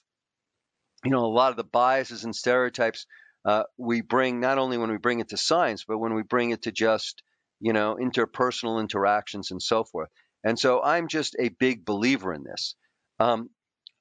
you 1.08 1.12
know, 1.12 1.26
a 1.26 1.28
lot 1.28 1.52
of 1.52 1.58
the 1.58 1.64
biases 1.64 2.24
and 2.24 2.36
stereotypes 2.36 3.06
uh, 3.46 3.64
we 3.78 4.02
bring 4.02 4.40
not 4.40 4.58
only 4.58 4.78
when 4.78 4.92
we 4.92 4.98
bring 4.98 5.20
it 5.20 5.30
to 5.30 5.38
science, 5.38 5.86
but 5.88 5.98
when 5.98 6.14
we 6.14 6.24
bring 6.24 6.52
it 6.52 6.64
to 6.64 6.72
just, 6.72 7.24
you 7.60 7.74
know, 7.74 7.96
interpersonal 7.96 8.80
interactions 8.80 9.52
and 9.52 9.62
so 9.62 9.84
forth. 9.84 10.10
And 10.44 10.60
so 10.60 10.82
I'm 10.84 11.08
just 11.08 11.36
a 11.40 11.50
big 11.50 11.86
believer 11.86 12.34
in 12.34 12.44
this. 12.44 12.76
Um, 13.20 13.50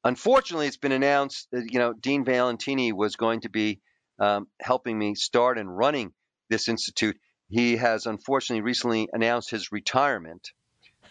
Unfortunately, 0.06 0.68
it's 0.68 0.76
been 0.76 0.92
announced 0.92 1.48
that 1.50 1.72
you 1.72 1.80
know 1.80 1.92
Dean 1.92 2.24
Valentini 2.24 2.92
was 2.92 3.16
going 3.16 3.40
to 3.40 3.48
be 3.48 3.80
um, 4.20 4.46
helping 4.60 4.96
me 4.96 5.16
start 5.16 5.58
and 5.58 5.76
running 5.76 6.12
this 6.48 6.68
institute. 6.68 7.18
He 7.48 7.76
has 7.76 8.06
unfortunately 8.06 8.60
recently 8.60 9.08
announced 9.12 9.50
his 9.50 9.72
retirement, 9.72 10.52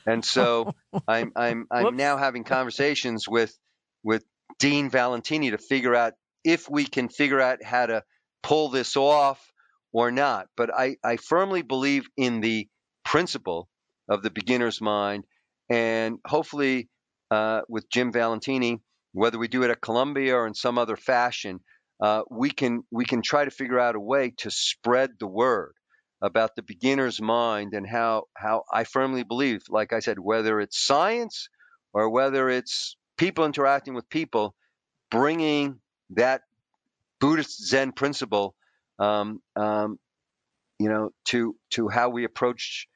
and 0.06 0.24
so 0.24 0.74
I'm 1.10 1.34
I'm 1.36 1.68
I'm 1.70 1.98
now 1.98 2.16
having 2.16 2.46
conversations 2.46 3.28
with 3.28 3.54
with 4.02 4.24
Dean 4.60 4.90
Valentini 4.90 5.52
to 5.52 5.58
figure 5.58 5.96
out 5.96 6.14
if 6.44 6.70
we 6.70 6.86
can 6.86 7.10
figure 7.10 7.42
out 7.42 7.64
how 7.64 7.86
to 7.86 8.04
pull 8.44 8.70
this 8.70 8.96
off 8.96 9.52
or 9.92 10.12
not. 10.12 10.48
But 10.56 10.74
I, 10.74 10.98
I 11.04 11.18
firmly 11.18 11.62
believe 11.62 12.08
in 12.18 12.42
the 12.42 12.68
principle 13.04 13.70
of 14.10 14.22
the 14.22 14.30
beginner's 14.30 14.82
mind, 14.82 15.26
and 15.70 16.20
hopefully 16.26 16.90
uh, 17.32 17.62
with 17.68 17.90
Jim 17.90 18.12
Valentini, 18.12 18.82
whether 19.14 19.40
we 19.40 19.48
do 19.48 19.64
it 19.64 19.72
at 19.72 19.82
Columbia 19.82 20.36
or 20.36 20.48
in 20.48 20.54
some 20.54 20.78
other 20.78 20.96
fashion, 20.96 21.60
uh, 22.02 22.24
we 22.30 22.52
can 22.52 22.84
we 22.92 23.06
can 23.06 23.22
try 23.22 23.46
to 23.46 23.52
figure 23.52 23.80
out 23.80 23.96
a 23.96 24.00
way 24.00 24.34
to 24.38 24.52
spread 24.52 25.12
the 25.20 25.28
word 25.28 25.74
about 26.22 26.56
the 26.56 26.64
beginner's 26.64 27.22
mind 27.22 27.74
and 27.74 27.88
how 27.88 28.24
how 28.36 28.64
I 28.72 28.84
firmly 28.84 29.24
believe, 29.24 29.62
like 29.70 29.94
I 29.94 30.00
said, 30.00 30.20
whether 30.20 30.60
it's 30.60 30.86
science 30.86 31.50
or 31.94 32.10
whether 32.10 32.50
it's 32.50 32.98
people 33.18 33.46
interacting 33.46 33.94
with 33.94 34.10
people, 34.10 34.56
bringing 35.10 35.80
that 36.12 36.42
Buddhist 37.20 37.66
Zen 37.68 37.92
principle, 37.92 38.56
um, 39.00 39.42
um, 39.56 40.00
you 40.80 40.90
know, 40.90 41.12
to 41.26 41.56
to 41.72 41.88
how 41.88 42.10
we 42.10 42.26
approach 42.26 42.88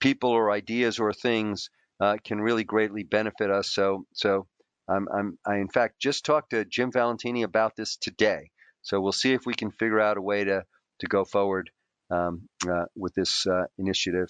people 0.00 0.30
or 0.30 0.50
ideas 0.50 0.98
or 0.98 1.12
things 1.12 1.70
uh, 2.00 2.16
can 2.24 2.40
really 2.40 2.64
greatly 2.64 3.04
benefit 3.04 3.50
us. 3.50 3.70
So, 3.70 4.06
so 4.14 4.46
I'm, 4.88 5.06
I'm, 5.14 5.38
I 5.46 5.56
in 5.56 5.68
fact 5.68 6.00
just 6.00 6.24
talked 6.24 6.50
to 6.50 6.64
Jim 6.64 6.90
Valentini 6.90 7.42
about 7.42 7.76
this 7.76 7.96
today. 7.96 8.50
So 8.82 9.00
we'll 9.00 9.12
see 9.12 9.34
if 9.34 9.44
we 9.44 9.54
can 9.54 9.70
figure 9.70 10.00
out 10.00 10.16
a 10.16 10.22
way 10.22 10.44
to 10.44 10.64
to 11.00 11.06
go 11.06 11.24
forward 11.24 11.70
um, 12.10 12.48
uh, 12.68 12.84
with 12.96 13.14
this 13.14 13.46
uh, 13.46 13.64
initiative. 13.78 14.28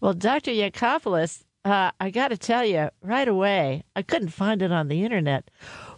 Well, 0.00 0.14
Dr. 0.14 0.50
Yancopoulos, 0.50 1.44
uh, 1.64 1.90
I 1.98 2.10
got 2.10 2.28
to 2.28 2.36
tell 2.36 2.64
you 2.64 2.90
right 3.02 3.28
away, 3.28 3.84
I 3.94 4.02
couldn't 4.02 4.30
find 4.30 4.62
it 4.62 4.72
on 4.72 4.88
the 4.88 5.04
internet. 5.04 5.50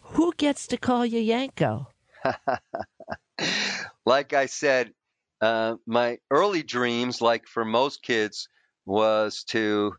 Who 0.02 0.32
gets 0.36 0.66
to 0.68 0.76
call 0.76 1.04
you 1.06 1.20
Yanko? 1.20 1.88
like 4.06 4.32
I 4.32 4.46
said, 4.46 4.92
uh, 5.40 5.76
my 5.86 6.18
early 6.30 6.62
dreams, 6.62 7.20
like 7.20 7.46
for 7.46 7.64
most 7.64 8.02
kids, 8.02 8.48
was 8.86 9.44
to 9.44 9.94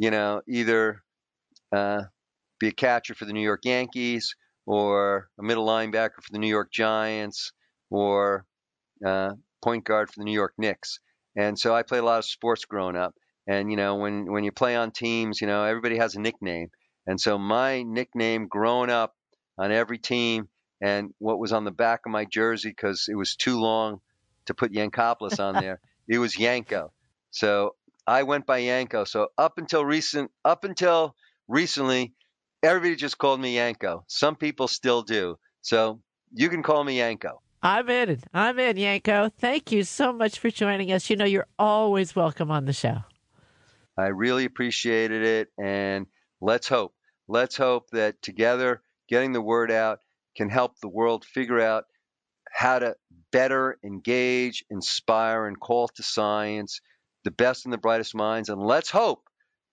you 0.00 0.10
know, 0.10 0.40
either 0.48 1.02
uh, 1.76 2.02
be 2.58 2.68
a 2.68 2.72
catcher 2.72 3.14
for 3.14 3.26
the 3.26 3.34
New 3.34 3.42
York 3.42 3.64
Yankees 3.64 4.34
or 4.64 5.28
a 5.38 5.42
middle 5.42 5.66
linebacker 5.66 6.22
for 6.22 6.32
the 6.32 6.38
New 6.38 6.48
York 6.48 6.72
Giants 6.72 7.52
or 7.90 8.46
uh, 9.04 9.32
point 9.62 9.84
guard 9.84 10.08
for 10.08 10.20
the 10.20 10.24
New 10.24 10.32
York 10.32 10.54
Knicks. 10.56 11.00
And 11.36 11.58
so 11.58 11.74
I 11.74 11.82
played 11.82 12.00
a 12.00 12.06
lot 12.06 12.18
of 12.18 12.24
sports 12.24 12.64
growing 12.64 12.96
up. 12.96 13.14
And 13.50 13.68
you 13.68 13.76
know, 13.76 13.96
when 13.96 14.30
when 14.30 14.44
you 14.44 14.52
play 14.52 14.76
on 14.76 14.92
teams, 14.92 15.40
you 15.40 15.48
know, 15.48 15.64
everybody 15.64 15.96
has 15.96 16.14
a 16.14 16.20
nickname. 16.20 16.68
And 17.08 17.20
so 17.20 17.36
my 17.36 17.82
nickname 17.82 18.46
growing 18.46 18.90
up 18.90 19.16
on 19.58 19.72
every 19.72 19.98
team 19.98 20.48
and 20.80 21.10
what 21.18 21.40
was 21.40 21.52
on 21.52 21.64
the 21.64 21.72
back 21.72 22.02
of 22.06 22.12
my 22.12 22.24
jersey 22.24 22.68
because 22.68 23.06
it 23.08 23.16
was 23.16 23.34
too 23.34 23.58
long 23.58 24.00
to 24.46 24.54
put 24.54 24.72
Yancopoulos 24.72 25.40
on 25.40 25.54
there, 25.54 25.80
it 26.08 26.18
was 26.18 26.38
Yanko. 26.38 26.92
So 27.32 27.74
I 28.06 28.22
went 28.22 28.46
by 28.46 28.58
Yanko. 28.58 29.02
So 29.02 29.30
up 29.36 29.58
until 29.58 29.84
recent, 29.84 30.30
up 30.44 30.62
until 30.62 31.16
recently, 31.48 32.14
everybody 32.62 32.94
just 32.94 33.18
called 33.18 33.40
me 33.40 33.56
Yanko. 33.56 34.04
Some 34.06 34.36
people 34.36 34.68
still 34.68 35.02
do. 35.02 35.40
So 35.60 36.00
you 36.32 36.50
can 36.50 36.62
call 36.62 36.84
me 36.84 36.98
Yanko. 36.98 37.42
I'm 37.64 37.90
in. 37.90 38.22
I'm 38.32 38.60
in, 38.60 38.76
Yanko. 38.76 39.28
Thank 39.40 39.72
you 39.72 39.82
so 39.82 40.12
much 40.12 40.38
for 40.38 40.50
joining 40.50 40.92
us. 40.92 41.10
You 41.10 41.16
know, 41.16 41.24
you're 41.24 41.48
always 41.58 42.14
welcome 42.14 42.52
on 42.52 42.66
the 42.66 42.72
show. 42.72 43.02
I 44.00 44.08
really 44.08 44.44
appreciated 44.44 45.22
it. 45.22 45.48
And 45.62 46.06
let's 46.40 46.68
hope, 46.68 46.94
let's 47.28 47.56
hope 47.56 47.90
that 47.90 48.22
together, 48.22 48.82
getting 49.08 49.32
the 49.32 49.42
word 49.42 49.70
out 49.70 50.00
can 50.36 50.48
help 50.48 50.78
the 50.80 50.88
world 50.88 51.24
figure 51.24 51.60
out 51.60 51.84
how 52.52 52.78
to 52.78 52.96
better 53.32 53.78
engage, 53.84 54.64
inspire, 54.70 55.46
and 55.46 55.58
call 55.58 55.88
to 55.88 56.02
science 56.02 56.80
the 57.24 57.30
best 57.30 57.66
and 57.66 57.72
the 57.72 57.78
brightest 57.78 58.14
minds. 58.14 58.48
And 58.48 58.60
let's 58.60 58.90
hope 58.90 59.22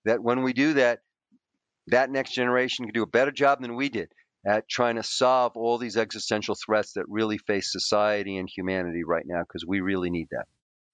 that 0.05 0.21
when 0.21 0.43
we 0.43 0.53
do 0.53 0.73
that, 0.73 0.99
that 1.87 2.11
next 2.11 2.33
generation 2.33 2.85
can 2.85 2.93
do 2.93 3.03
a 3.03 3.07
better 3.07 3.31
job 3.31 3.61
than 3.61 3.75
we 3.75 3.89
did 3.89 4.11
at 4.45 4.69
trying 4.69 4.95
to 4.95 5.03
solve 5.03 5.53
all 5.55 5.77
these 5.77 5.97
existential 5.97 6.55
threats 6.55 6.93
that 6.93 7.05
really 7.07 7.37
face 7.37 7.71
society 7.71 8.37
and 8.37 8.49
humanity 8.49 9.03
right 9.03 9.25
now, 9.25 9.41
because 9.41 9.65
we 9.65 9.79
really 9.79 10.09
need 10.09 10.27
that. 10.31 10.45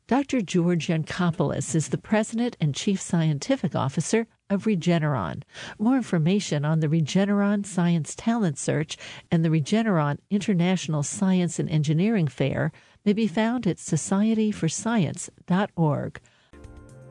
Dr. 0.08 0.41
George 0.41 0.88
Yancopoulos 0.88 1.76
is 1.76 1.88
the 1.88 1.97
President 1.97 2.58
and 2.60 2.76
Chief 2.76 2.99
Scientific 2.99 3.74
Officer 3.74 4.28
of 4.49 4.66
Regeneron. 4.66 5.43
More 5.80 5.95
information 5.95 6.66
on 6.66 6.82
the 6.82 6.89
Regeneron 6.89 7.66
Science 7.66 8.14
Talent 8.14 8.58
Search 8.58 8.97
and 9.32 9.45
the 9.45 9.49
Regeneron 9.49 10.18
International 10.30 11.04
Science 11.04 11.58
and 11.58 11.70
Engineering 11.70 12.28
Fair 12.28 12.74
may 13.06 13.14
be 13.14 13.28
found 13.28 13.66
at 13.66 13.78
societyforscience.org. 13.78 16.20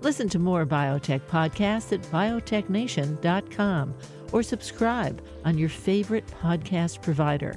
Listen 0.02 0.28
to 0.28 0.38
more 0.38 0.66
biotech 0.66 1.22
podcasts 1.22 1.94
at 1.94 2.02
biotechnation.com 2.02 3.94
or 4.32 4.42
subscribe 4.42 5.24
on 5.46 5.56
your 5.56 5.70
favorite 5.70 6.26
podcast 6.42 7.00
provider. 7.00 7.54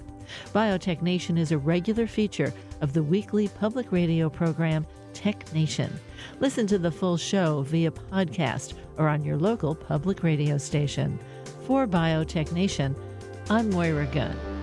Biotech 0.54 1.02
Nation 1.02 1.38
is 1.38 1.52
a 1.52 1.58
regular 1.58 2.08
feature 2.08 2.54
of 2.80 2.94
the 2.94 3.04
weekly 3.04 3.50
public 3.50 3.92
radio 3.92 4.30
program 4.30 4.88
Tech 5.26 5.52
Nation. 5.56 5.92
Listen 6.40 6.68
to 6.68 6.78
the 6.78 6.92
full 6.92 7.18
show 7.18 7.64
via 7.64 7.90
podcast 7.90 8.76
or 8.98 9.08
on 9.10 9.26
your 9.26 9.38
local 9.38 9.74
public 9.74 10.22
radio 10.22 10.56
station. 10.60 11.18
For 11.66 11.88
Biotech 11.88 12.52
Nation, 12.52 12.96
I'm 13.50 13.72
Moira 13.72 14.06
Gunn. 14.06 14.55